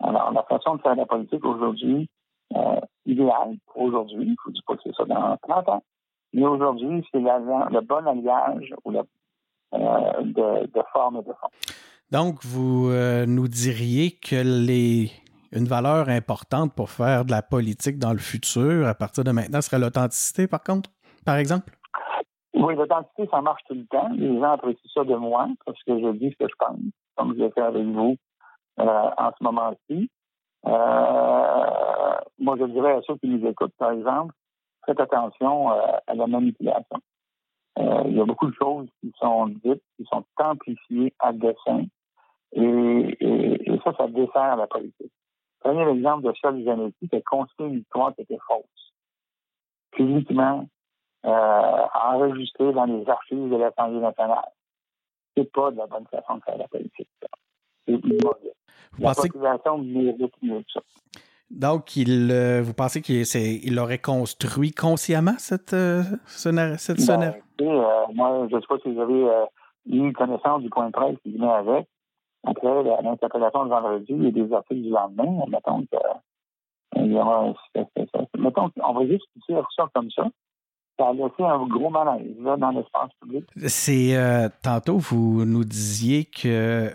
Alors, 0.00 0.32
la 0.32 0.42
façon 0.44 0.76
de 0.76 0.82
faire 0.82 0.94
la 0.94 1.06
politique 1.06 1.44
aujourd'hui, 1.44 2.08
euh, 2.54 2.80
idéale 3.04 3.56
pour 3.66 3.82
aujourd'hui, 3.82 4.24
je 4.24 4.30
ne 4.30 4.36
vous 4.44 4.52
dis 4.52 4.62
pas 4.66 4.76
que 4.76 4.82
c'est 4.84 4.94
ça 4.94 5.04
dans 5.04 5.36
30 5.48 5.68
ans, 5.68 5.82
mais 6.32 6.46
aujourd'hui, 6.46 7.04
c'est 7.10 7.18
le 7.18 7.80
bon 7.80 8.06
alliage 8.06 8.74
ou 8.84 8.90
le, 8.90 9.00
euh, 9.74 10.22
de, 10.22 10.66
de, 10.66 10.82
forme 10.92 11.16
et 11.16 11.22
de 11.22 11.32
fond. 11.32 11.48
Donc, 12.10 12.44
vous 12.44 12.88
euh, 12.90 13.26
nous 13.26 13.48
diriez 13.48 14.12
que 14.12 14.36
les, 14.36 15.10
une 15.52 15.66
valeur 15.66 16.08
importante 16.08 16.74
pour 16.74 16.90
faire 16.90 17.24
de 17.24 17.30
la 17.30 17.42
politique 17.42 17.98
dans 17.98 18.12
le 18.12 18.18
futur, 18.18 18.86
à 18.86 18.94
partir 18.94 19.24
de 19.24 19.30
maintenant, 19.30 19.60
serait 19.60 19.78
l'authenticité, 19.78 20.46
par 20.46 20.62
contre, 20.62 20.90
par 21.24 21.36
exemple? 21.36 21.77
Oui, 22.58 22.74
l'authenticité, 22.74 23.28
ça 23.30 23.40
marche 23.40 23.62
tout 23.68 23.74
le 23.74 23.86
temps. 23.86 24.08
Les 24.14 24.36
gens 24.36 24.50
apprécient 24.50 24.90
ça 24.92 25.04
de 25.04 25.14
moi 25.14 25.46
parce 25.64 25.80
que 25.84 25.96
je 25.96 26.08
dis 26.14 26.32
ce 26.32 26.44
que 26.44 26.50
je 26.50 26.56
pense, 26.58 26.80
comme 27.16 27.34
je 27.34 27.44
l'ai 27.44 27.50
fait 27.52 27.60
avec 27.60 27.84
vous 27.84 28.16
euh, 28.80 29.10
en 29.16 29.30
ce 29.38 29.44
moment-ci. 29.44 30.10
Euh, 30.66 32.14
moi, 32.40 32.56
je 32.58 32.64
dirais 32.64 32.94
à 32.94 33.02
ceux 33.02 33.16
qui 33.18 33.28
nous 33.28 33.46
écoutent, 33.46 33.76
par 33.78 33.92
exemple, 33.92 34.34
faites 34.86 34.98
attention 34.98 35.70
euh, 35.70 35.98
à 36.08 36.14
la 36.14 36.26
manipulation. 36.26 36.98
Il 37.76 38.16
y 38.16 38.20
a 38.20 38.24
beaucoup 38.24 38.48
de 38.48 38.54
choses 38.54 38.88
qui 39.00 39.12
sont 39.20 39.46
dites, 39.46 39.82
qui 39.96 40.04
sont 40.10 40.24
amplifiées 40.38 41.14
à 41.20 41.32
dessein, 41.32 41.84
et, 42.52 42.60
et, 42.60 43.72
et 43.72 43.80
ça, 43.84 43.92
ça 43.96 44.08
dessert 44.08 44.56
la 44.56 44.66
politique. 44.66 45.12
Prenez 45.60 45.84
l'exemple 45.84 46.26
de 46.26 46.32
Charles 46.34 46.64
Zanetti 46.64 47.08
qui 47.08 47.14
a 47.14 47.20
construit 47.20 47.68
une 47.68 47.78
histoire 47.78 48.12
qui 48.16 48.22
était 48.22 48.38
fausse. 48.48 48.94
Publiquement, 49.92 50.66
euh, 51.24 51.86
enregistrée 51.94 52.72
dans 52.72 52.84
les 52.84 53.08
archives 53.08 53.50
de 53.50 53.56
l'Assemblée 53.56 54.00
nationale. 54.00 54.52
C'est 55.36 55.50
pas 55.52 55.70
de 55.70 55.78
la 55.78 55.86
bonne 55.86 56.06
façon 56.06 56.36
de 56.36 56.42
faire 56.42 56.58
la 56.58 56.68
politique. 56.68 57.08
C'est 57.86 57.92
mauvais. 57.92 58.54
La 58.98 59.14
population 59.14 59.78
mérite 59.78 60.34
mieux 60.42 60.60
que 60.60 60.72
ça. 60.72 60.80
Donc, 61.50 61.96
il, 61.96 62.30
euh, 62.30 62.60
vous 62.62 62.74
pensez 62.74 63.00
qu'il 63.00 63.24
il 63.24 63.78
aurait 63.78 63.98
construit 63.98 64.72
consciemment 64.72 65.34
cette, 65.38 65.72
euh, 65.72 66.02
cette 66.26 66.54
ben, 66.54 67.32
euh, 67.62 68.06
Moi, 68.12 68.46
je 68.50 68.56
ne 68.56 68.60
sais 68.60 68.66
pas 68.68 68.78
si 68.82 68.92
vous 68.92 69.00
avez 69.00 69.46
eu 69.86 70.12
connaissance 70.12 70.62
du 70.62 70.68
point 70.68 70.86
de 70.86 70.92
presse 70.92 71.16
qui 71.22 71.32
venait 71.32 71.50
avec. 71.50 71.86
Après 72.44 72.82
l'interpellation 73.02 73.64
de 73.64 73.70
vendredi 73.70 74.26
et 74.26 74.30
des 74.30 74.52
articles 74.52 74.82
du 74.82 74.90
lendemain, 74.90 75.44
mettons 75.48 75.82
que 75.82 75.96
il 76.96 77.12
y 77.12 77.16
aura, 77.16 77.52
mettons 78.38 78.70
on 78.82 78.92
va 78.92 79.06
juste 79.06 79.26
dire 79.48 79.66
ça 79.74 79.88
comme 79.94 80.10
ça. 80.10 80.28
Ça 80.98 81.08
a 81.08 81.12
laissé 81.12 81.44
un 81.44 81.64
gros 81.66 81.90
malaise 81.90 82.36
là, 82.40 82.56
dans 82.56 82.70
l'espace 82.70 83.10
public. 83.20 83.44
C'est 83.66 84.16
euh, 84.16 84.48
tantôt 84.62 84.98
vous 84.98 85.44
nous 85.44 85.64
disiez 85.64 86.24
que 86.24 86.90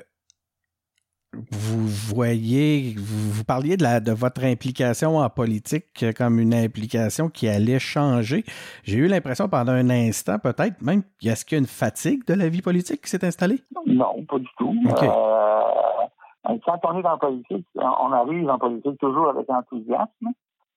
vous 1.52 1.88
voyez, 1.88 2.96
vous, 2.98 3.32
vous 3.32 3.44
parliez 3.44 3.78
de, 3.78 3.84
la, 3.84 4.00
de 4.00 4.12
votre 4.12 4.44
implication 4.44 5.18
en 5.18 5.30
politique 5.30 6.06
comme 6.16 6.40
une 6.40 6.54
implication 6.54 7.30
qui 7.30 7.48
allait 7.48 7.80
changer. 7.80 8.44
J'ai 8.84 8.98
eu 8.98 9.08
l'impression 9.08 9.50
pendant 9.50 9.72
un 9.72 9.90
instant, 9.90 10.38
peut-être 10.38 10.82
même, 10.82 11.04
est-ce 11.24 11.46
qu'il 11.46 11.56
y 11.56 11.60
a 11.60 11.62
une 11.62 11.68
fatigue 11.68 12.26
de 12.28 12.34
la 12.34 12.50
vie 12.50 12.62
politique 12.62 13.02
qui 13.02 13.10
s'est 13.10 13.26
installée? 13.26 13.60
Non, 13.88 14.24
pas 14.26 14.38
du 14.38 14.48
tout. 14.58 14.76
Okay. 14.90 15.08
Euh, 15.08 16.58
quand 16.66 16.80
on 16.84 17.00
est 17.00 17.02
dans 17.02 17.12
la 17.12 17.18
politique, 17.18 17.66
on 17.76 18.12
arrive 18.12 18.50
en 18.50 18.60
politique 18.60 19.00
toujours 19.00 19.30
avec 19.30 19.50
enthousiasme. 19.50 20.28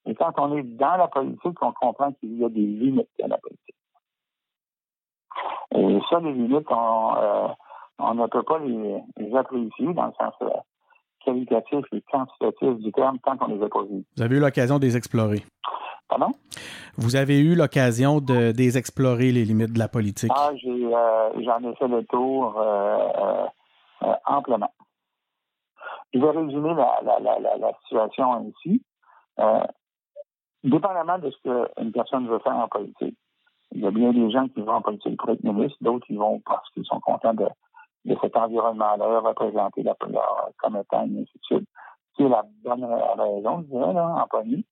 Et 0.07 0.15
quand 0.15 0.33
on 0.39 0.57
est 0.57 0.63
dans 0.63 0.97
la 0.97 1.09
politique, 1.09 1.61
on 1.63 1.73
comprend 1.73 2.13
qu'il 2.13 2.39
y 2.39 2.45
a 2.45 2.49
des 2.49 2.61
limites 2.61 3.09
à 3.23 3.29
la 3.29 3.39
politique. 3.39 3.75
Et 5.75 5.99
ça, 6.09 6.21
les 6.21 6.33
limites, 6.33 6.71
on, 6.71 7.17
euh, 7.17 7.49
on 7.99 8.15
ne 8.15 8.27
peut 8.29 8.43
pas 8.43 8.59
les, 8.59 9.03
les, 9.17 9.37
apprécier 9.37 9.93
dans 9.93 10.07
le 10.07 10.13
sens 10.13 10.35
euh, 10.43 10.49
qualitatif 11.25 11.85
et 11.93 12.03
quantitatif 12.03 12.79
du 12.79 12.93
terme 12.93 13.19
tant 13.19 13.37
qu'on 13.37 13.49
les 13.49 13.63
a 13.63 13.69
pas 13.69 13.83
vus. 13.83 14.05
Vous 14.17 14.23
avez 14.23 14.37
eu 14.37 14.41
l'occasion 14.41 14.79
de 14.79 14.85
les 14.85 14.97
explorer. 14.97 15.43
Pardon? 16.09 16.33
Vous 16.97 17.17
avez 17.17 17.41
eu 17.41 17.57
l'occasion 17.57 18.21
de, 18.21 18.53
de 18.53 18.57
les 18.57 18.79
explorer, 18.79 19.33
les 19.33 19.45
limites 19.45 19.73
de 19.73 19.79
la 19.79 19.89
politique? 19.89 20.31
Ah, 20.35 20.51
j'ai, 20.55 20.71
euh, 20.71 21.43
j'en 21.43 21.69
ai 21.69 21.75
fait 21.75 21.89
le 21.89 22.05
tour 22.05 22.55
amplement. 24.25 24.71
Je 26.15 26.21
vais 26.21 26.31
résumer 26.31 26.75
la, 26.75 27.01
la, 27.03 27.19
la, 27.19 27.57
la 27.57 27.73
situation. 27.83 28.53
Euh, 29.39 29.61
dépendamment 30.67 31.19
de 31.19 31.31
ce 31.31 31.37
qu'une 31.43 31.93
personne 31.93 32.29
veut 32.29 32.39
faire 32.41 32.57
en 32.57 32.69
politique. 32.69 33.17
Il 33.73 33.81
y 33.81 33.87
a 33.87 33.91
bien 33.91 34.13
des 34.13 34.31
gens 34.31 34.49
qui 34.49 34.61
vont 34.61 34.75
en 34.75 34.83
politique 34.83 35.19
pour 35.19 35.31
être 35.31 35.43
ministre, 35.43 35.77
d'autres 35.81 36.07
qui 36.07 36.17
vont 36.17 36.41
parce 36.45 36.69
qu'ils 36.71 36.85
sont 36.85 37.01
contents 37.01 37.35
de, 37.35 37.47
cet 38.21 38.37
environnement-là, 38.37 39.21
représenter 39.21 39.83
la, 39.83 39.97
leur 40.09 40.51
commettant, 40.59 41.07
et 41.07 41.21
ainsi 41.21 41.39
de 41.39 41.43
suite. 41.43 41.69
C'est 42.17 42.29
la 42.29 42.45
bonne 42.65 42.85
raison, 42.85 43.63
je 43.63 43.67
dirais, 43.67 43.93
là, 43.93 44.27
en. 44.31 44.65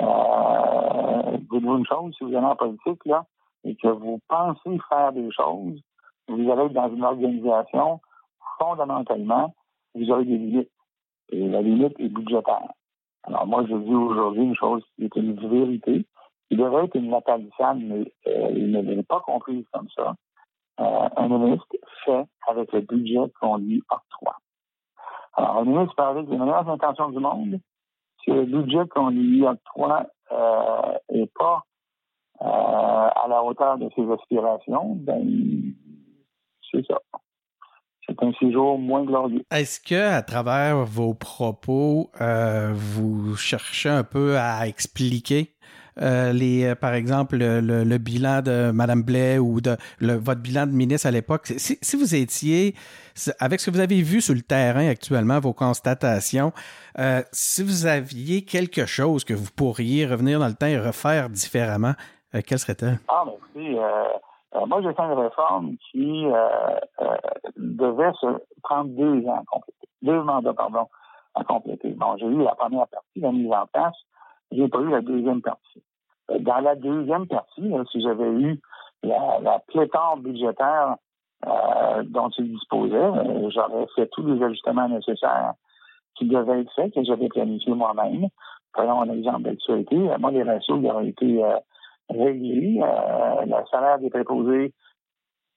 Euh, 0.00 1.36
dites-vous 1.52 1.78
une 1.78 1.86
chose, 1.86 2.14
si 2.16 2.24
vous 2.24 2.34
allez 2.34 2.46
en 2.46 2.56
politique, 2.56 3.04
là, 3.04 3.24
et 3.64 3.76
que 3.76 3.88
vous 3.88 4.20
pensez 4.28 4.78
faire 4.88 5.12
des 5.12 5.30
choses, 5.30 5.80
vous 6.28 6.50
allez 6.50 6.64
être 6.64 6.72
dans 6.72 6.88
une 6.88 7.04
organisation, 7.04 8.00
fondamentalement, 8.58 9.54
vous 9.94 10.10
aurez 10.10 10.24
des 10.24 10.38
limites. 10.38 10.70
Et 11.30 11.48
la 11.48 11.62
limite 11.62 11.98
est 11.98 12.08
budgétaire. 12.08 12.72
Alors 13.26 13.46
moi, 13.46 13.64
je 13.68 13.74
dis 13.74 13.94
aujourd'hui 13.94 14.42
une 14.42 14.56
chose 14.56 14.82
qui 14.96 15.04
est 15.04 15.16
une 15.16 15.34
vérité, 15.48 16.06
qui 16.48 16.56
devrait 16.56 16.84
être 16.84 16.96
une 16.96 17.10
natalisade, 17.10 17.78
mais 17.78 18.12
euh, 18.26 18.50
il 18.54 18.70
ne 18.70 18.82
l'est 18.82 19.06
pas 19.06 19.20
comprise 19.20 19.64
comme 19.72 19.88
ça. 19.96 20.14
Euh, 20.80 21.08
un 21.16 21.28
ministre 21.28 21.66
fait 22.04 22.24
avec 22.48 22.72
le 22.72 22.80
budget 22.80 23.30
qu'on 23.40 23.58
lui 23.58 23.82
octroie. 23.90 24.36
Alors, 25.34 25.58
un 25.58 25.64
ministre 25.64 25.94
peut 25.94 26.02
avoir 26.02 26.24
les 26.24 26.36
meilleures 26.36 26.68
intentions 26.68 27.10
du 27.10 27.18
monde. 27.18 27.60
Si 28.22 28.30
le 28.30 28.44
budget 28.44 28.86
qu'on 28.88 29.10
lui 29.10 29.46
octroie 29.46 30.06
euh, 30.32 30.98
est 31.10 31.32
pas 31.38 31.62
euh, 32.42 32.44
à 32.44 33.26
la 33.28 33.42
hauteur 33.42 33.78
de 33.78 33.88
ses 33.94 34.10
aspirations, 34.10 34.96
ben 34.96 35.74
c'est 36.70 36.84
ça 36.86 36.98
c'est 38.06 38.22
un 38.22 38.32
séjour 38.40 38.78
moins 38.78 39.04
glorieux. 39.04 39.44
Est-ce 39.50 39.80
que, 39.80 40.10
à 40.10 40.22
travers 40.22 40.84
vos 40.84 41.14
propos, 41.14 42.10
euh, 42.20 42.72
vous 42.74 43.36
cherchez 43.36 43.88
un 43.88 44.04
peu 44.04 44.36
à 44.38 44.66
expliquer 44.66 45.54
euh, 46.00 46.32
les, 46.32 46.64
euh, 46.64 46.74
par 46.74 46.94
exemple, 46.94 47.36
le, 47.36 47.60
le, 47.60 47.84
le, 47.84 47.98
bilan 47.98 48.42
de 48.42 48.72
Mme 48.72 49.02
Blais 49.02 49.38
ou 49.38 49.60
de 49.60 49.76
le, 50.00 50.14
votre 50.14 50.40
bilan 50.40 50.66
de 50.66 50.72
ministre 50.72 51.06
à 51.06 51.10
l'époque? 51.10 51.52
Si, 51.56 51.78
si, 51.80 51.96
vous 51.96 52.14
étiez, 52.14 52.74
avec 53.38 53.60
ce 53.60 53.66
que 53.66 53.70
vous 53.70 53.80
avez 53.80 54.02
vu 54.02 54.20
sur 54.20 54.34
le 54.34 54.42
terrain 54.42 54.88
actuellement, 54.88 55.38
vos 55.38 55.52
constatations, 55.52 56.52
euh, 56.98 57.22
si 57.32 57.62
vous 57.62 57.86
aviez 57.86 58.42
quelque 58.42 58.86
chose 58.86 59.24
que 59.24 59.34
vous 59.34 59.50
pourriez 59.54 60.06
revenir 60.06 60.40
dans 60.40 60.48
le 60.48 60.54
temps 60.54 60.66
et 60.66 60.78
refaire 60.78 61.30
différemment, 61.30 61.94
euh, 62.34 62.40
quel 62.44 62.58
serait-elle? 62.58 62.98
Ah, 63.08 63.24
écoutez, 63.28 63.78
euh, 63.78 64.04
moi, 64.66 64.80
j'ai 64.82 64.92
fait 64.92 65.02
une 65.02 65.18
réforme 65.18 65.76
qui 65.90 66.26
euh, 66.26 66.48
euh, 67.00 67.16
devait 67.56 68.12
se 68.20 68.26
prendre 68.62 68.90
deux 68.90 69.26
ans 69.26 69.40
à 69.40 69.44
compléter, 69.46 69.88
deux 70.02 70.22
mandats, 70.22 70.54
pardon, 70.54 70.86
à 71.34 71.44
compléter. 71.44 71.90
Bon, 71.90 72.16
j'ai 72.18 72.26
eu 72.26 72.42
la 72.42 72.54
première 72.54 72.86
partie, 72.86 73.20
la 73.20 73.32
mise 73.32 73.52
en 73.52 73.66
place, 73.72 73.96
j'ai 74.52 74.68
pas 74.68 74.78
eu 74.78 74.90
la 74.90 75.00
deuxième 75.00 75.42
partie. 75.42 75.82
Dans 76.40 76.60
la 76.60 76.76
deuxième 76.76 77.26
partie, 77.26 77.72
si 77.90 78.00
j'avais 78.00 78.30
eu 78.30 78.60
la, 79.02 79.58
pléthore 79.68 80.16
budgétaire 80.18 80.96
euh, 81.46 82.02
dont 82.04 82.30
il 82.38 82.52
disposait, 82.52 83.50
j'aurais 83.50 83.86
fait 83.96 84.08
tous 84.12 84.24
les 84.24 84.42
ajustements 84.42 84.88
nécessaires 84.88 85.54
qui 86.14 86.26
devaient 86.26 86.60
être 86.60 86.72
faits, 86.74 86.94
que 86.94 87.04
j'avais 87.04 87.28
planifié 87.28 87.74
moi-même. 87.74 88.28
Prenons 88.72 89.02
un 89.02 89.10
exemple 89.10 89.42
d'actualité. 89.42 89.96
Moi, 90.18 90.30
les 90.30 90.42
ratios 90.42 90.78
ils 90.80 90.90
ont 90.90 91.00
été 91.00 91.44
euh, 91.44 91.56
réglés. 92.10 92.80
Euh, 92.82 93.44
le 93.46 93.66
salaire 93.70 93.98
des 93.98 94.10
préposés 94.10 94.72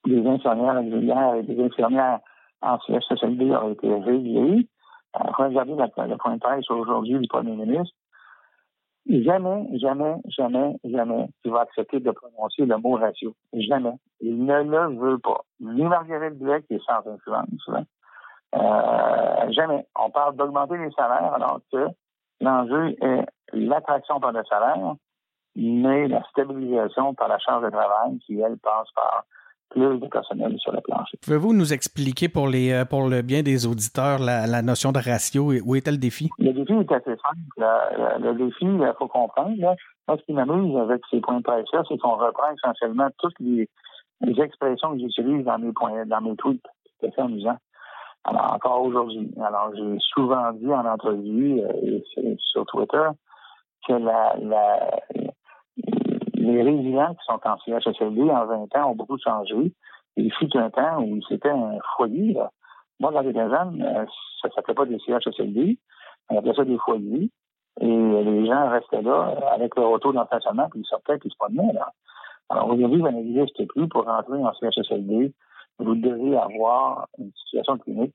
des 0.06 0.26
infirmières 0.26 0.80
auxiliaires 0.80 1.36
et 1.36 1.44
des 1.44 1.64
infirmières 1.64 2.20
en 2.62 2.80
CHSLD 2.80 3.54
a 3.54 3.70
été 3.70 3.94
réglé. 3.94 4.68
Euh, 5.16 5.48
le 5.50 6.18
point 6.18 6.36
de 6.36 6.40
presse 6.40 6.70
aujourd'hui 6.70 7.20
du 7.20 7.28
premier 7.28 7.56
ministre. 7.56 7.96
Jamais, 9.10 9.70
jamais, 9.80 10.16
jamais, 10.28 10.76
jamais 10.84 11.30
il 11.46 11.52
va 11.52 11.62
accepter 11.62 12.02
de 12.02 12.12
prononcer 12.12 12.66
le 12.66 12.78
mot 12.78 12.96
ratio. 12.96 13.34
Jamais. 13.54 13.94
Il 14.20 14.44
ne 14.44 14.64
le 14.64 15.00
veut 15.00 15.18
pas. 15.20 15.42
Ni 15.62 15.84
Marguerite 15.84 16.38
Blais, 16.38 16.62
qui 16.64 16.74
est 16.74 16.84
sans 16.86 17.08
influence, 17.10 17.70
euh, 18.56 19.52
jamais. 19.52 19.86
On 19.98 20.10
parle 20.10 20.36
d'augmenter 20.36 20.78
les 20.78 20.92
salaires 20.92 21.34
alors 21.34 21.60
que 21.72 21.88
l'enjeu 22.42 22.96
est 23.02 23.26
l'attraction 23.54 24.20
par 24.20 24.32
le 24.32 24.44
salaire, 24.46 24.96
mais 25.58 26.08
la 26.08 26.22
stabilisation 26.30 27.16
par 27.16 27.28
la 27.28 27.40
charge 27.40 27.64
de 27.64 27.70
travail 27.72 28.20
qui, 28.20 28.40
elle, 28.40 28.58
passe 28.58 28.88
par 28.96 29.26
plus 29.70 30.00
de 30.00 30.08
personnel 30.08 30.56
sur 30.60 30.72
le 30.72 30.80
plancher. 30.82 31.18
Pouvez-vous 31.22 31.54
nous 31.54 31.74
expliquer 31.74 32.30
pour 32.30 32.48
les 32.48 32.72
euh, 32.72 32.86
pour 32.86 33.10
le 33.10 33.22
bien 33.22 33.42
des 33.42 33.66
auditeurs 33.66 34.20
la, 34.20 34.62
notion 34.62 34.92
de 34.92 35.00
ratio 35.00 35.52
et 35.52 35.62
où 35.62 35.76
était 35.76 35.92
le 35.92 35.98
défi? 35.98 36.30
Le 36.40 36.54
défi 36.54 36.74
est 36.74 36.92
assez 36.92 37.16
simple. 37.18 38.22
Le, 38.22 38.34
défi, 38.34 38.66
il 38.66 38.94
faut 38.98 39.08
comprendre. 39.08 39.56
Là, 39.58 39.76
moi, 40.08 40.18
ce 40.18 40.24
qui 40.24 40.34
m'amuse 40.34 40.78
avec 40.78 41.02
ces 41.10 41.20
points 41.20 41.40
de 41.40 41.44
presse-là, 41.44 41.84
c'est 41.90 41.98
qu'on 41.98 42.16
reprend 42.16 42.52
essentiellement 42.52 43.10
toutes 43.18 43.38
les, 43.40 43.68
expressions 44.42 44.94
que 44.94 45.00
j'utilise 45.00 45.44
dans 45.44 45.58
mes 45.58 45.74
points, 45.74 46.06
dans 46.06 46.22
mes 46.22 46.36
tweets. 46.38 46.66
C'est 47.02 47.08
assez 47.08 47.22
amusant. 47.22 47.58
Alors, 48.24 48.54
encore 48.54 48.84
aujourd'hui. 48.84 49.30
Alors, 49.44 49.72
j'ai 49.76 49.98
souvent 50.00 50.54
dit 50.54 50.72
en 50.72 50.86
entrevue 50.86 51.62
euh, 51.62 52.00
et 52.18 52.38
sur 52.40 52.66
Twitter 52.68 53.10
que 53.88 53.94
la, 53.94 54.36
la, 54.42 54.80
les 56.38 56.64
résidents 56.64 57.14
qui 57.14 57.26
sont 57.26 57.40
en 57.44 57.58
CHSLD 57.58 58.22
en 58.22 58.46
20 58.46 58.76
ans 58.78 58.92
ont 58.92 58.96
beaucoup 58.96 59.18
changé. 59.18 59.74
Il 60.16 60.34
fut 60.34 60.56
un 60.58 60.70
temps 60.70 61.02
où 61.02 61.20
c'était 61.28 61.50
un 61.50 61.78
foyer. 61.96 62.34
Là. 62.34 62.52
Moi, 63.00 63.12
dans 63.12 63.22
les 63.22 63.34
jeune, 63.34 63.82
euh, 63.82 64.06
ça 64.42 64.48
ne 64.48 64.54
s'appelait 64.54 64.74
pas 64.74 64.86
des 64.86 65.00
CHSLD. 65.00 65.78
On 66.30 66.38
appelait 66.38 66.54
ça 66.54 66.64
des 66.64 66.78
foyers. 66.78 67.30
Et 67.80 67.86
les 67.86 68.48
gens 68.48 68.70
restaient 68.70 69.04
là 69.04 69.38
avec 69.54 69.76
leur 69.76 69.92
auto 69.92 70.12
dans 70.12 70.22
le 70.22 70.70
puis 70.70 70.80
ils 70.80 70.86
sortaient, 70.86 71.18
puis 71.20 71.30
ils 71.30 71.32
se 71.32 71.38
promenaient. 71.38 71.74
Là. 71.74 71.92
Alors 72.50 72.70
aujourd'hui, 72.70 73.04
ça 73.04 73.12
n'existe 73.12 73.68
plus. 73.68 73.88
Pour 73.88 74.06
rentrer 74.06 74.44
en 74.44 74.54
CHSLD, 74.54 75.34
vous 75.80 75.96
devez 75.96 76.38
avoir 76.38 77.08
une 77.20 77.32
situation 77.44 77.78
clinique 77.78 78.14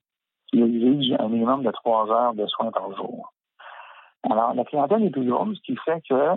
qui 0.48 0.61
exige 0.61 1.14
un 1.18 1.28
minimum 1.28 1.62
de 1.62 1.70
trois 1.70 2.11
heures 2.11 2.35
de 2.35 2.46
soins 2.46 2.72
par 2.72 2.94
jour. 2.96 3.32
Alors, 4.24 4.54
la 4.54 4.64
clientèle 4.64 5.04
est 5.04 5.11
plus 5.11 5.28
grosse, 5.28 5.56
ce 5.56 5.62
qui 5.62 5.76
fait 5.76 6.00
que 6.08 6.14
euh, 6.14 6.35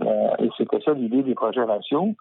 et 0.00 0.50
c'était 0.56 0.80
ça 0.80 0.92
l'idée 0.92 1.22
des 1.22 1.34
projets 1.34 1.62
ratios, 1.62 2.14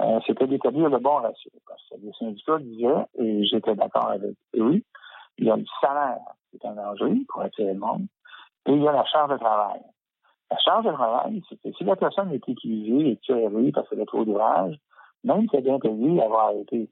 euh, 0.00 0.18
c'était 0.26 0.46
d'établir 0.46 0.88
le 0.88 0.98
bon 0.98 1.16
ratio. 1.16 1.50
Parce 1.66 1.82
que 1.90 1.96
les 2.04 2.12
syndicats 2.12 2.58
disaient, 2.58 3.06
et 3.18 3.44
j'étais 3.44 3.74
d'accord 3.74 4.10
avec 4.10 4.34
eux, 4.56 4.82
il 5.38 5.44
y 5.44 5.50
a 5.50 5.56
le 5.56 5.64
salaire 5.80 6.18
qui 6.50 6.56
est 6.56 6.66
un 6.66 6.78
enjeu 6.78 7.14
pour 7.28 7.42
attirer 7.42 7.74
le 7.74 7.78
monde, 7.78 8.06
et 8.66 8.72
il 8.72 8.82
y 8.82 8.88
a 8.88 8.92
la 8.92 9.04
charge 9.04 9.30
de 9.30 9.36
travail. 9.36 9.80
La 10.50 10.58
charge 10.58 10.84
de 10.84 10.92
travail, 10.92 11.42
c'est 11.48 11.60
que 11.60 11.72
si 11.76 11.84
la 11.84 11.96
personne 11.96 12.32
est 12.32 12.48
épuisée, 12.48 13.10
écœurée 13.12 13.72
parce 13.72 13.88
qu'elle 13.88 14.00
a 14.00 14.06
trop 14.06 14.24
d'ouvrage, 14.24 14.76
même 15.22 15.48
si 15.48 15.56
elle 15.56 15.60
est 15.60 15.68
bien 15.68 15.78
payée, 15.78 16.20
elle 16.22 16.30
va, 16.30 16.52
être, 16.54 16.72
elle, 16.72 16.88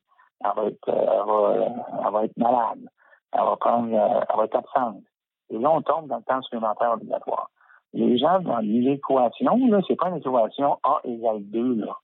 va 0.54 0.64
être, 0.66 0.88
elle, 0.88 2.12
va, 2.12 2.24
être 2.24 2.36
malade, 2.36 2.88
elle 3.32 3.40
va, 3.40 3.56
prendre, 3.56 3.88
elle 3.88 4.36
va 4.36 4.44
être 4.44 4.56
absente. 4.56 5.02
Et 5.50 5.58
là, 5.58 5.70
on 5.70 5.82
tombe 5.82 6.08
dans 6.08 6.18
le 6.18 6.22
temps 6.22 6.42
supplémentaire 6.42 6.92
obligatoire 6.92 7.50
les 7.92 8.18
gens 8.18 8.40
dans 8.40 8.58
l'équation, 8.58 9.56
là, 9.68 9.80
c'est 9.86 9.96
pas 9.96 10.08
une 10.08 10.16
équation 10.16 10.78
A 10.82 11.00
égale 11.04 11.42
2, 11.42 11.74
là. 11.84 11.96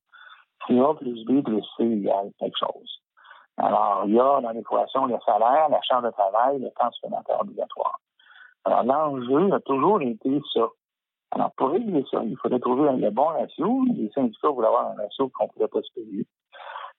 C'est 0.67 0.79
A 0.79 0.95
plus 0.95 1.25
B 1.25 1.43
plus 1.43 1.63
C 1.77 1.85
égale 1.85 2.31
quelque 2.39 2.59
chose. 2.59 3.01
Alors, 3.57 4.03
il 4.07 4.15
y 4.15 4.21
a 4.21 4.41
dans 4.41 4.51
l'équation 4.51 5.07
le 5.07 5.17
salaire, 5.25 5.69
la 5.69 5.81
charge 5.83 6.05
de 6.05 6.11
travail, 6.11 6.61
le 6.61 6.71
temps 6.71 6.91
supplémentaire 6.93 7.41
obligatoire. 7.41 8.01
Alors, 8.65 8.83
l'enjeu 8.83 9.53
a 9.53 9.61
toujours 9.61 10.01
été 10.01 10.41
ça. 10.53 10.67
Alors, 11.31 11.53
pour 11.57 11.71
régler 11.71 12.05
ça, 12.11 12.23
il 12.25 12.37
faudrait 12.39 12.61
trouver 12.61 12.91
le 12.93 13.11
bon 13.11 13.27
ratio. 13.27 13.85
Les 13.95 14.09
syndicats 14.11 14.49
voulaient 14.49 14.69
avoir 14.69 14.91
un 14.93 14.95
ratio 14.95 15.29
qu'on 15.29 15.45
ne 15.45 15.51
pouvait 15.51 15.69
pas 15.69 15.83
se 15.83 15.93
payer. 15.95 16.27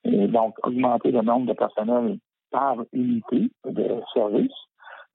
Et 0.04 0.28
donc, 0.28 0.56
augmenter 0.64 1.12
le 1.12 1.22
nombre 1.22 1.48
de 1.48 1.54
personnels 1.54 2.20
par 2.52 2.76
unité 2.94 3.50
de 3.66 4.02
service, 4.14 4.54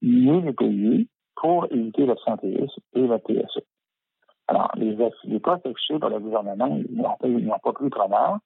mieux 0.02 0.40
les 0.40 0.52
payer, 0.52 1.06
pour 1.40 1.66
éviter 1.70 2.05
l'absentéisme 2.05 2.81
et 2.92 3.07
la 3.07 3.18
TSE. 3.18 3.61
Alors, 4.46 4.70
les, 4.76 4.94
les 5.24 5.40
postes 5.40 5.66
affichés 5.66 5.98
par 5.98 6.11
le 6.11 6.20
gouvernement, 6.20 6.68
n'ont 6.68 7.59
pas 7.62 7.72
pris 7.72 7.88
preneur 7.88 8.38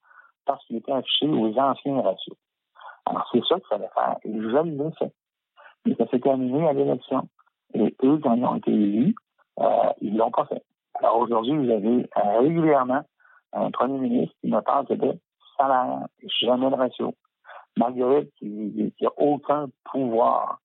parce 0.47 0.65
qu'ils 0.67 0.77
étaient 0.77 0.93
affichés 0.93 1.27
aux 1.27 1.59
anciens 1.59 2.01
ratios. 2.01 2.37
Alors, 3.07 3.29
c'est 3.33 3.45
ça 3.47 3.57
qu'il 3.57 3.67
fallait 3.69 3.91
faire. 3.95 4.17
Et 4.25 4.33
je 4.33 4.49
l'ai 4.49 4.91
fait. 4.93 5.13
Et 5.87 5.95
ça 5.97 6.07
s'est 6.09 6.21
terminé 6.21 6.69
à 6.69 6.73
l'élection. 6.73 7.29
Et 7.75 7.97
eux, 8.05 8.21
quand 8.23 8.35
ils 8.35 8.45
ont 8.45 8.57
été 8.57 8.71
élus, 8.71 9.15
euh, 9.59 9.91
ils 10.01 10.13
ne 10.13 10.19
l'ont 10.19 10.31
pas 10.31 10.47
fait. 10.47 10.63
Alors, 10.95 11.19
aujourd'hui, 11.19 11.57
vous 11.57 11.71
avez 11.71 12.09
euh, 12.17 12.39
régulièrement 12.39 13.03
un 13.53 13.71
premier 13.73 13.99
ministre 13.99 14.37
qui 14.41 14.49
me 14.49 14.61
parle 14.61 14.87
de 14.87 15.19
salaire, 15.57 16.07
jamais 16.41 16.71
de 16.71 16.75
ratio. 16.77 17.15
Marguerite, 17.77 18.33
qui 18.39 18.95
n'a 19.01 19.11
aucun 19.17 19.67
pouvoir 19.85 20.61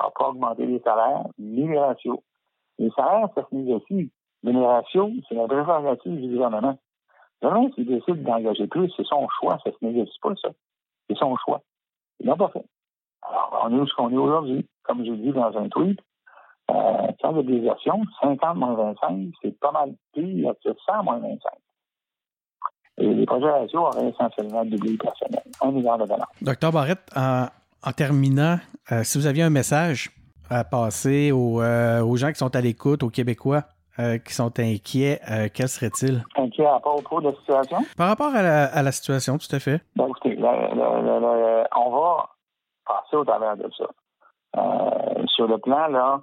n'a 0.00 0.10
pas 0.10 0.28
augmenté 0.28 0.66
les 0.66 0.80
salaires 0.80 1.24
ni 1.38 1.68
les 1.68 1.78
ratios. 1.78 2.18
Les 2.78 2.90
salaires, 2.90 3.28
ça 3.34 3.46
se 3.48 3.54
négocie. 3.54 4.10
Mais 4.42 4.52
les 4.52 4.66
ratios, 4.66 5.10
c'est 5.28 5.34
la 5.34 5.46
prérogative 5.46 6.20
du 6.20 6.28
gouvernement. 6.28 6.78
Le 7.40 7.48
gouvernement, 7.48 7.74
s'il 7.74 7.86
décide 7.86 8.22
d'engager 8.22 8.66
plus, 8.66 8.90
c'est 8.96 9.06
son 9.06 9.26
choix, 9.40 9.58
ça 9.64 9.70
se 9.70 9.84
négocie 9.84 10.18
pas, 10.20 10.34
ça. 10.40 10.50
C'est 11.08 11.16
son 11.16 11.36
choix. 11.36 11.60
Ils 12.20 12.26
l'ont 12.26 12.36
pas 12.36 12.48
fait. 12.48 12.64
Alors, 13.22 13.64
on 13.64 13.76
est 13.76 13.80
où 13.80 13.86
ce 13.86 13.94
qu'on 13.94 14.10
est 14.10 14.16
aujourd'hui? 14.16 14.66
Comme 14.82 15.04
je 15.04 15.12
dis 15.12 15.32
dans 15.32 15.56
un 15.56 15.68
tweet, 15.68 16.00
euh, 16.70 17.12
quand 17.20 17.32
il 17.32 17.38
a 17.38 17.42
des 17.42 17.60
versions, 17.60 18.02
50 18.20 18.56
moins 18.56 18.74
25, 18.74 19.30
c'est 19.42 19.58
pas 19.58 19.72
mal 19.72 19.94
pire 20.12 20.54
que 20.64 20.70
100 20.86 21.02
moins 21.04 21.18
25. 21.18 21.38
Et 22.98 23.14
les 23.14 23.26
projets 23.26 23.50
ratios 23.50 23.82
auraient 23.82 24.08
essentiellement 24.08 24.64
doublé 24.64 24.92
le 24.92 24.98
personnel. 24.98 25.42
Un 25.60 25.70
milliard 25.70 25.98
de 25.98 26.06
dollars. 26.06 26.30
Docteur 26.40 26.72
Barrette, 26.72 27.10
en, 27.16 27.46
en 27.84 27.92
terminant, 27.92 28.56
euh, 28.92 29.02
si 29.02 29.18
vous 29.18 29.26
aviez 29.26 29.42
un 29.42 29.50
message 29.50 30.10
à 30.48 30.64
passer 30.64 31.30
euh, 31.32 32.02
aux, 32.02 32.16
gens 32.16 32.28
qui 32.28 32.36
sont 32.36 32.54
à 32.54 32.60
l'écoute, 32.60 33.02
aux 33.02 33.10
Québécois 33.10 33.62
euh, 33.98 34.18
qui 34.18 34.34
sont 34.34 34.58
inquiets, 34.58 35.20
quel 35.54 35.68
serait-il? 35.68 36.22
Inquiets 36.36 36.66
à 36.66 36.78
propos 36.78 37.20
de 37.20 37.30
la 37.30 37.34
situation? 37.36 37.78
Par 37.96 38.08
rapport 38.08 38.34
à 38.34 38.82
la, 38.82 38.92
situation, 38.92 39.38
tout 39.38 39.54
à 39.54 39.58
fait. 39.58 39.80
Ben, 39.96 40.06
écoutez, 40.08 40.38
on 40.38 41.90
va 41.90 42.30
passer 42.86 43.16
au 43.16 43.24
travers 43.24 43.56
de 43.56 43.68
ça. 43.76 43.86
sur 45.26 45.46
le 45.46 45.58
plan 45.58 45.88
là, 45.88 46.22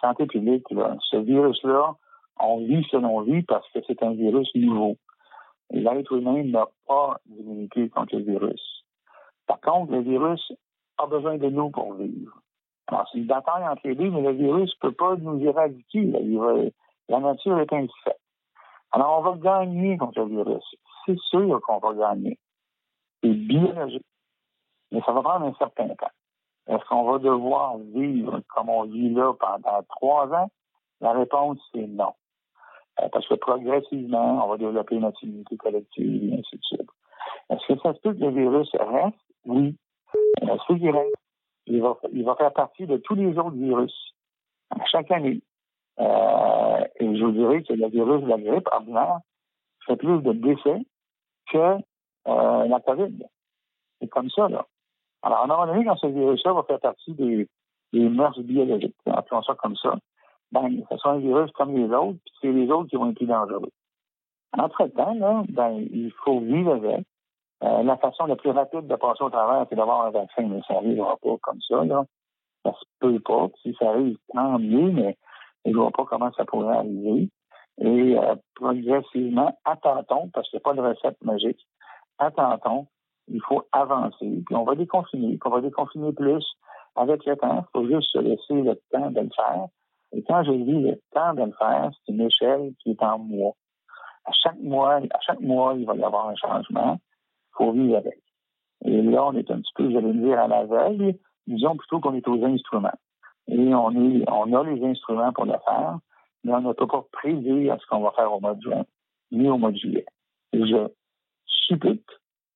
santé 0.00 0.26
publique, 0.26 0.66
ce 1.10 1.16
virus-là, 1.16 1.94
on 2.40 2.58
vit 2.58 2.86
selon 2.90 3.20
lui 3.20 3.42
parce 3.42 3.68
que 3.72 3.80
c'est 3.86 4.02
un 4.02 4.12
virus 4.12 4.48
nouveau. 4.54 4.96
L'être 5.70 6.12
humain 6.12 6.44
n'a 6.44 6.66
pas 6.86 7.18
d'immunité 7.26 7.88
contre 7.90 8.16
le 8.16 8.22
virus. 8.22 8.84
Par 9.46 9.60
contre, 9.60 9.92
le 9.92 10.00
virus 10.00 10.52
a 10.98 11.06
besoin 11.06 11.38
de 11.38 11.48
nous 11.48 11.70
pour 11.70 11.94
vivre. 11.94 12.40
Alors, 12.88 13.08
c'est 13.10 13.18
une 13.18 13.26
bataille 13.26 13.66
entre 13.66 13.86
les 13.86 13.94
deux, 13.94 14.10
mais 14.10 14.22
le 14.22 14.32
virus 14.32 14.74
ne 14.74 14.88
peut 14.88 14.94
pas 14.94 15.16
nous 15.16 15.40
éradiquer. 15.44 16.10
la 17.08 17.20
nature 17.20 17.58
est 17.60 17.72
ainsi. 17.72 17.92
Alors, 18.92 19.18
on 19.18 19.22
va 19.22 19.36
gagner 19.36 19.98
contre 19.98 20.20
le 20.20 20.26
virus. 20.26 20.64
C'est 21.04 21.18
sûr 21.18 21.60
qu'on 21.66 21.78
va 21.78 21.94
gagner. 21.94 22.38
C'est 23.22 23.34
biologique. 23.34 24.04
Mais 24.90 25.02
ça 25.04 25.12
va 25.12 25.22
prendre 25.22 25.46
un 25.46 25.54
certain 25.54 25.88
temps. 25.88 26.10
Est-ce 26.68 26.84
qu'on 26.86 27.10
va 27.10 27.18
devoir 27.18 27.78
vivre 27.78 28.40
comme 28.48 28.68
on 28.68 28.84
vit 28.84 29.10
là 29.10 29.32
pendant 29.38 29.82
trois 29.88 30.32
ans? 30.32 30.50
La 31.00 31.12
réponse, 31.12 31.58
c'est 31.72 31.86
non. 31.86 32.12
Euh, 33.00 33.08
parce 33.10 33.26
que 33.26 33.34
progressivement, 33.34 34.44
on 34.44 34.48
va 34.48 34.56
développer 34.56 34.98
notre 34.98 35.22
immunité 35.24 35.56
collective 35.56 36.24
et 36.24 36.38
ainsi 36.38 36.56
de 36.56 36.62
suite. 36.62 36.90
Est-ce 37.50 37.72
que 37.72 37.80
ça 37.80 37.94
se 37.94 38.00
peut 38.00 38.12
que 38.14 38.20
le 38.20 38.30
virus 38.30 38.68
reste? 38.74 39.16
Oui. 39.44 39.76
Ce 40.66 40.72
virus, 40.74 41.12
il 41.66 41.80
va, 41.80 42.34
faire 42.36 42.52
partie 42.52 42.86
de 42.86 42.96
tous 42.98 43.14
les 43.14 43.38
autres 43.38 43.56
virus 43.56 44.14
chaque 44.90 45.10
année. 45.10 45.40
Euh, 45.98 46.84
et 47.00 47.16
je 47.16 47.24
vous 47.24 47.32
dirais 47.32 47.62
que 47.62 47.72
le 47.72 47.88
virus 47.88 48.22
de 48.22 48.28
la 48.28 48.38
grippe 48.38 48.68
ordinaire 48.70 49.18
fait 49.86 49.96
plus 49.96 50.20
de 50.22 50.32
décès 50.32 50.86
que 51.50 51.76
euh, 52.28 52.66
la 52.66 52.80
COVID. 52.80 53.24
C'est 54.00 54.08
comme 54.08 54.30
ça, 54.30 54.48
là. 54.48 54.66
Alors, 55.22 55.38
à 55.38 55.44
un 55.44 55.46
moment 55.46 55.66
donné, 55.66 55.84
quand 55.84 55.96
ce 55.96 56.06
virus-là 56.06 56.52
va 56.52 56.62
faire 56.62 56.80
partie 56.80 57.12
des, 57.14 57.48
des 57.92 58.08
mœurs 58.08 58.38
biologiques, 58.38 58.94
appelons 59.06 59.42
ça 59.42 59.54
comme 59.54 59.76
ça, 59.76 59.96
ben, 60.52 60.82
ce 60.90 60.96
sera 60.96 61.12
un 61.12 61.18
virus 61.18 61.50
comme 61.52 61.74
les 61.76 61.92
autres, 61.92 62.18
puis 62.24 62.34
c'est 62.40 62.52
les 62.52 62.70
autres 62.70 62.88
qui 62.88 62.96
vont 62.96 63.10
être 63.10 63.16
plus 63.16 63.26
dangereux. 63.26 63.70
Entre-temps, 64.56 65.14
là, 65.14 65.42
ben, 65.48 65.86
il 65.92 66.12
faut 66.24 66.40
vivre 66.40 66.74
avec, 66.74 67.04
euh, 67.64 67.82
la 67.82 67.96
façon 67.96 68.26
la 68.26 68.36
plus 68.36 68.50
rapide 68.50 68.86
de 68.86 68.96
passer 68.96 69.22
au 69.22 69.30
travers, 69.30 69.66
c'est 69.68 69.76
d'avoir 69.76 70.06
un 70.06 70.10
vaccin, 70.10 70.42
mais 70.46 70.60
ça 70.66 70.74
n'arrivera 70.74 71.16
pas 71.16 71.36
comme 71.42 71.60
ça. 71.60 71.84
Là. 71.84 72.04
Ça 72.64 72.72
se 72.72 72.84
peut 73.00 73.20
pas. 73.20 73.48
Si 73.62 73.74
ça 73.78 73.90
arrive, 73.90 74.16
tant 74.32 74.58
mieux, 74.58 74.90
mais 74.92 75.16
Je 75.64 75.70
ne 75.70 75.76
vois 75.76 75.90
pas 75.90 76.04
comment 76.04 76.32
ça 76.32 76.44
pourrait 76.44 76.76
arriver. 76.76 77.28
Et 77.80 78.18
euh, 78.18 78.34
progressivement, 78.54 79.56
attendons, 79.64 80.30
parce 80.32 80.48
qu'il 80.50 80.58
n'y 80.58 80.62
a 80.62 80.68
pas 80.68 80.74
de 80.74 80.80
recette 80.80 81.22
magique, 81.22 81.60
attendons, 82.18 82.86
il 83.28 83.40
faut 83.42 83.62
avancer, 83.72 84.42
puis 84.46 84.56
on 84.56 84.64
va 84.64 84.74
déconfiner, 84.74 85.38
on 85.44 85.50
va 85.50 85.60
déconfiner 85.60 86.12
plus 86.12 86.44
avec 86.96 87.24
le 87.26 87.36
temps. 87.36 87.64
Il 87.68 87.70
faut 87.72 87.86
juste 87.86 88.10
se 88.12 88.18
laisser 88.18 88.62
le 88.62 88.74
temps 88.90 89.10
de 89.10 89.20
le 89.20 89.30
faire. 89.34 89.66
Et 90.12 90.22
quand 90.22 90.42
je 90.44 90.52
dis 90.52 90.82
le 90.82 91.00
temps 91.12 91.34
de 91.34 91.42
le 91.42 91.52
faire, 91.52 91.90
c'est 91.92 92.12
une 92.12 92.22
échelle 92.22 92.72
qui 92.82 92.92
est 92.92 93.02
en 93.02 93.18
mois. 93.18 93.52
À 94.24 94.32
chaque 94.32 94.58
mois, 94.58 94.96
à 94.96 95.20
chaque 95.20 95.40
mois, 95.40 95.74
il 95.76 95.86
va 95.86 95.94
y 95.94 96.02
avoir 96.02 96.28
un 96.28 96.36
changement. 96.36 96.98
Faut 97.58 97.72
vivre 97.72 97.96
avec. 97.96 98.22
Et 98.84 99.02
là, 99.02 99.26
on 99.26 99.32
est 99.34 99.50
un 99.50 99.60
petit 99.60 99.72
peu, 99.74 99.90
j'allais 99.90 100.12
dire, 100.14 100.38
à 100.38 100.46
la 100.46 100.64
veille. 100.64 101.18
Disons 101.46 101.76
plutôt 101.76 102.00
qu'on 102.00 102.14
est 102.14 102.28
aux 102.28 102.44
instruments. 102.44 102.98
Et 103.48 103.74
on 103.74 104.54
a 104.54 104.62
les 104.64 104.84
instruments 104.84 105.32
pour 105.32 105.46
le 105.46 105.54
faire, 105.64 105.98
mais 106.44 106.52
on 106.52 106.60
ne 106.60 106.72
peut 106.72 106.86
pas 106.86 107.04
prédire 107.10 107.76
ce 107.80 107.86
qu'on 107.86 108.00
va 108.00 108.12
faire 108.12 108.32
au 108.32 108.40
mois 108.40 108.54
de 108.54 108.62
juin, 108.62 108.84
ni 109.32 109.48
au 109.48 109.56
mois 109.56 109.72
de 109.72 109.78
juillet. 109.78 110.04
Et 110.52 110.66
je 110.66 110.88
suppute, 111.46 112.06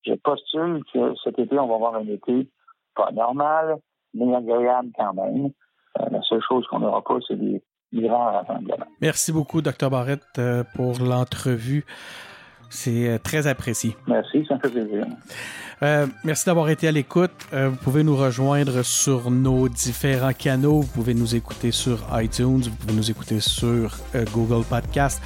je 0.06 0.12
postule 0.14 0.82
que 0.92 1.14
cet 1.24 1.38
été, 1.38 1.58
on 1.58 1.66
va 1.66 1.74
avoir 1.74 1.94
un 1.96 2.06
été 2.06 2.48
pas 2.94 3.10
normal, 3.12 3.78
mais 4.14 4.34
agréable 4.34 4.90
quand 4.96 5.14
même. 5.14 5.50
Euh, 5.98 6.06
la 6.10 6.22
seule 6.22 6.42
chose 6.46 6.66
qu'on 6.68 6.80
n'aura 6.80 7.02
pas, 7.02 7.18
c'est 7.26 7.36
des 7.36 7.62
grands 7.94 8.32
rassemblements. 8.32 8.86
Merci 9.00 9.32
beaucoup, 9.32 9.62
Dr. 9.62 9.90
Barrett, 9.90 10.22
euh, 10.38 10.62
pour 10.74 10.98
l'entrevue. 10.98 11.84
C'est 12.72 13.06
euh, 13.06 13.18
très 13.22 13.46
apprécié. 13.46 13.94
Merci, 14.06 14.46
ça 14.48 14.54
me 14.54 14.60
fait 14.60 14.70
plaisir. 14.70 15.04
Euh, 15.82 16.06
merci 16.24 16.46
d'avoir 16.46 16.68
été 16.70 16.86
à 16.86 16.92
l'écoute. 16.92 17.32
Euh, 17.52 17.68
vous 17.68 17.76
pouvez 17.76 18.04
nous 18.04 18.16
rejoindre 18.16 18.82
sur 18.82 19.30
nos 19.30 19.68
différents 19.68 20.32
canaux. 20.32 20.80
Vous 20.80 20.86
pouvez 20.86 21.12
nous 21.12 21.34
écouter 21.34 21.72
sur 21.72 21.98
iTunes, 22.14 22.62
vous 22.62 22.76
pouvez 22.76 22.94
nous 22.94 23.10
écouter 23.10 23.40
sur 23.40 23.96
euh, 24.14 24.24
Google 24.32 24.64
Podcast, 24.64 25.20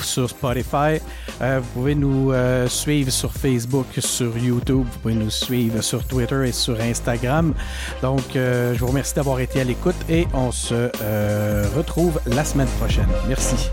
sur 0.00 0.28
Spotify. 0.28 0.98
Vous 1.40 1.68
pouvez 1.74 1.94
nous 1.94 2.32
suivre 2.66 3.10
sur 3.10 3.32
Facebook, 3.32 3.86
sur 3.98 4.36
YouTube. 4.36 4.86
Vous 4.90 4.98
pouvez 5.00 5.14
nous 5.14 5.30
suivre 5.30 5.82
sur 5.82 6.04
Twitter 6.04 6.48
et 6.48 6.52
sur 6.52 6.80
Instagram. 6.80 7.54
Donc, 8.02 8.22
je 8.34 8.76
vous 8.78 8.88
remercie 8.88 9.14
d'avoir 9.14 9.40
été 9.40 9.60
à 9.60 9.64
l'écoute 9.64 9.96
et 10.08 10.26
on 10.34 10.50
se 10.50 10.90
retrouve 11.76 12.20
la 12.26 12.44
semaine 12.44 12.68
prochaine. 12.78 13.08
Merci. 13.28 13.70